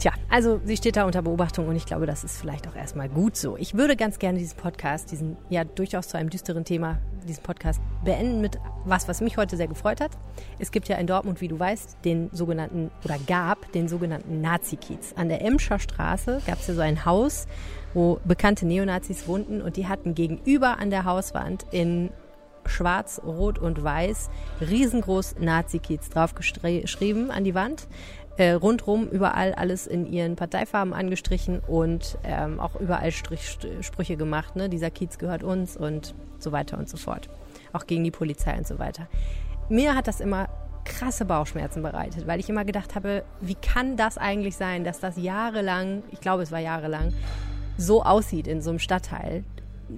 Ja. 0.03 0.11
Tja, 0.11 0.13
also 0.29 0.59
sie 0.65 0.77
steht 0.77 0.97
da 0.97 1.05
unter 1.05 1.21
Beobachtung 1.21 1.67
und 1.67 1.75
ich 1.75 1.85
glaube, 1.85 2.05
das 2.05 2.23
ist 2.23 2.37
vielleicht 2.37 2.67
auch 2.67 2.75
erstmal 2.75 3.09
gut 3.09 3.35
so. 3.37 3.57
Ich 3.57 3.75
würde 3.75 3.95
ganz 3.95 4.19
gerne 4.19 4.37
diesen 4.37 4.57
Podcast, 4.57 5.11
diesen 5.11 5.37
ja 5.49 5.63
durchaus 5.63 6.09
zu 6.09 6.17
einem 6.17 6.29
düsteren 6.29 6.65
Thema, 6.65 6.99
diesen 7.27 7.43
Podcast 7.43 7.81
beenden 8.03 8.41
mit 8.41 8.59
was, 8.83 9.07
was 9.07 9.21
mich 9.21 9.37
heute 9.37 9.57
sehr 9.57 9.67
gefreut 9.67 10.01
hat. 10.01 10.11
Es 10.59 10.71
gibt 10.71 10.87
ja 10.89 10.97
in 10.97 11.07
Dortmund, 11.07 11.41
wie 11.41 11.47
du 11.47 11.57
weißt, 11.57 11.97
den 12.03 12.29
sogenannten, 12.33 12.91
oder 13.03 13.17
gab 13.25 13.71
den 13.71 13.87
sogenannten 13.87 14.41
Nazi-Kiez. 14.41 15.13
An 15.15 15.29
der 15.29 15.41
Emscher 15.41 15.79
Straße 15.79 16.41
gab 16.45 16.59
es 16.59 16.67
ja 16.67 16.73
so 16.73 16.81
ein 16.81 17.05
Haus, 17.05 17.47
wo 17.93 18.19
bekannte 18.25 18.65
Neonazis 18.65 19.27
wohnten 19.27 19.61
und 19.61 19.77
die 19.77 19.87
hatten 19.87 20.13
gegenüber 20.13 20.77
an 20.77 20.89
der 20.89 21.05
Hauswand 21.05 21.65
in 21.71 22.11
schwarz, 22.67 23.21
rot 23.23 23.59
und 23.59 23.83
weiß 23.83 24.29
riesengroß 24.61 25.35
Nazi-Kiez 25.39 26.09
draufgeschrieben 26.09 27.31
an 27.31 27.43
die 27.43 27.55
Wand. 27.55 27.87
Äh, 28.37 28.51
rundrum 28.51 29.07
überall 29.07 29.53
alles 29.53 29.87
in 29.87 30.05
ihren 30.05 30.35
Parteifarben 30.35 30.93
angestrichen 30.93 31.59
und 31.59 32.17
ähm, 32.25 32.59
auch 32.59 32.75
überall 32.75 33.11
Strich, 33.11 33.57
Sprüche 33.79 34.17
gemacht. 34.17 34.57
Ne? 34.57 34.67
Dieser 34.67 34.91
Kiez 34.91 35.17
gehört 35.17 35.41
uns 35.41 35.77
und 35.77 36.13
so 36.37 36.51
weiter 36.51 36.77
und 36.77 36.89
so 36.89 36.97
fort. 36.97 37.29
Auch 37.71 37.87
gegen 37.87 38.03
die 38.03 38.11
Polizei 38.11 38.57
und 38.57 38.67
so 38.67 38.77
weiter. 38.77 39.07
Mir 39.69 39.95
hat 39.95 40.07
das 40.07 40.19
immer 40.19 40.49
krasse 40.83 41.25
Bauchschmerzen 41.25 41.81
bereitet, 41.81 42.27
weil 42.27 42.39
ich 42.39 42.49
immer 42.49 42.65
gedacht 42.65 42.93
habe, 42.93 43.23
wie 43.41 43.55
kann 43.55 43.97
das 43.97 44.17
eigentlich 44.17 44.55
sein, 44.55 44.83
dass 44.83 44.99
das 44.99 45.17
jahrelang, 45.17 46.03
ich 46.11 46.19
glaube 46.19 46.43
es 46.43 46.51
war 46.51 46.59
jahrelang, 46.59 47.13
so 47.77 48.03
aussieht 48.03 48.47
in 48.47 48.61
so 48.61 48.69
einem 48.69 48.79
Stadtteil. 48.79 49.43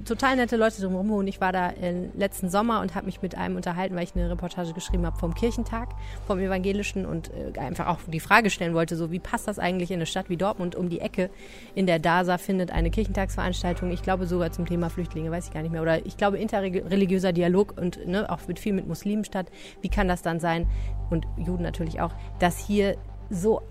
Total 0.03 0.35
nette 0.35 0.57
Leute 0.57 0.81
drumherum 0.81 1.11
und 1.11 1.27
ich 1.27 1.39
war 1.39 1.51
da 1.51 1.71
letzten 2.15 2.49
Sommer 2.49 2.81
und 2.81 2.93
habe 2.93 3.05
mich 3.05 3.21
mit 3.21 3.37
einem 3.37 3.55
unterhalten, 3.55 3.95
weil 3.95 4.03
ich 4.03 4.15
eine 4.15 4.29
Reportage 4.29 4.73
geschrieben 4.73 5.05
habe 5.05 5.17
vom 5.17 5.33
Kirchentag, 5.33 5.89
vom 6.25 6.39
Evangelischen 6.39 7.05
und 7.05 7.31
äh, 7.33 7.57
einfach 7.57 7.87
auch 7.87 7.99
die 8.05 8.19
Frage 8.19 8.49
stellen 8.49 8.73
wollte, 8.73 8.97
so 8.97 9.11
wie 9.11 9.19
passt 9.19 9.47
das 9.47 9.59
eigentlich 9.59 9.91
in 9.91 9.97
eine 9.97 10.05
Stadt 10.05 10.29
wie 10.29 10.35
Dortmund 10.35 10.75
um 10.75 10.89
die 10.89 10.99
Ecke 10.99 11.29
in 11.73 11.87
der 11.87 11.99
DASA 11.99 12.37
findet 12.37 12.71
eine 12.71 12.91
Kirchentagsveranstaltung, 12.91 13.91
ich 13.91 14.01
glaube 14.01 14.27
sogar 14.27 14.51
zum 14.51 14.65
Thema 14.65 14.89
Flüchtlinge, 14.89 15.31
weiß 15.31 15.47
ich 15.47 15.53
gar 15.53 15.61
nicht 15.61 15.71
mehr, 15.71 15.81
oder 15.81 16.05
ich 16.05 16.17
glaube 16.17 16.37
interreligiöser 16.37 17.31
Dialog 17.31 17.75
und 17.77 18.05
ne, 18.05 18.29
auch 18.29 18.39
mit 18.47 18.59
viel 18.59 18.73
mit 18.73 18.87
Muslimen 18.87 19.23
statt. 19.23 19.47
Wie 19.81 19.89
kann 19.89 20.07
das 20.09 20.21
dann 20.21 20.41
sein 20.41 20.67
und 21.09 21.25
Juden 21.37 21.63
natürlich 21.63 22.01
auch, 22.01 22.11
dass 22.39 22.57
hier 22.57 22.97
so 23.29 23.61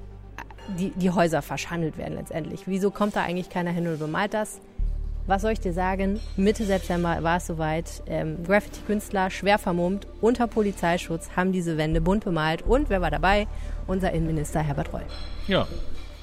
die, 0.79 0.91
die 0.91 1.11
Häuser 1.11 1.43
verschandelt 1.43 1.99
werden 1.99 2.17
letztendlich. 2.17 2.63
Wieso 2.67 2.91
kommt 2.91 3.17
da 3.17 3.23
eigentlich 3.23 3.51
keiner 3.51 3.71
hin 3.71 3.87
und 3.87 3.99
bemalt 3.99 4.35
das? 4.35 4.61
Was 5.27 5.43
soll 5.43 5.53
ich 5.53 5.61
dir 5.61 5.73
sagen? 5.73 6.21
Mitte 6.37 6.65
September 6.65 7.19
war 7.23 7.39
es 7.39 7.49
soweit. 7.49 8.03
Ähm, 8.07 8.45
Graffiti-Künstler, 8.45 9.31
schwer 9.31 9.59
vermummt, 9.59 10.07
unter 10.21 10.47
Polizeischutz, 10.47 11.31
haben 11.35 11.51
diese 11.51 11.77
Wände 11.77 12.01
bunt 12.01 12.25
bemalt. 12.25 12.63
Und 12.63 12.91
wer 12.91 13.01
war 13.01 13.11
dabei? 13.11 13.49
Unser 13.89 14.13
Innenminister 14.13 14.61
Herbert 14.61 14.93
Reul. 14.93 15.03
Ja, 15.49 15.67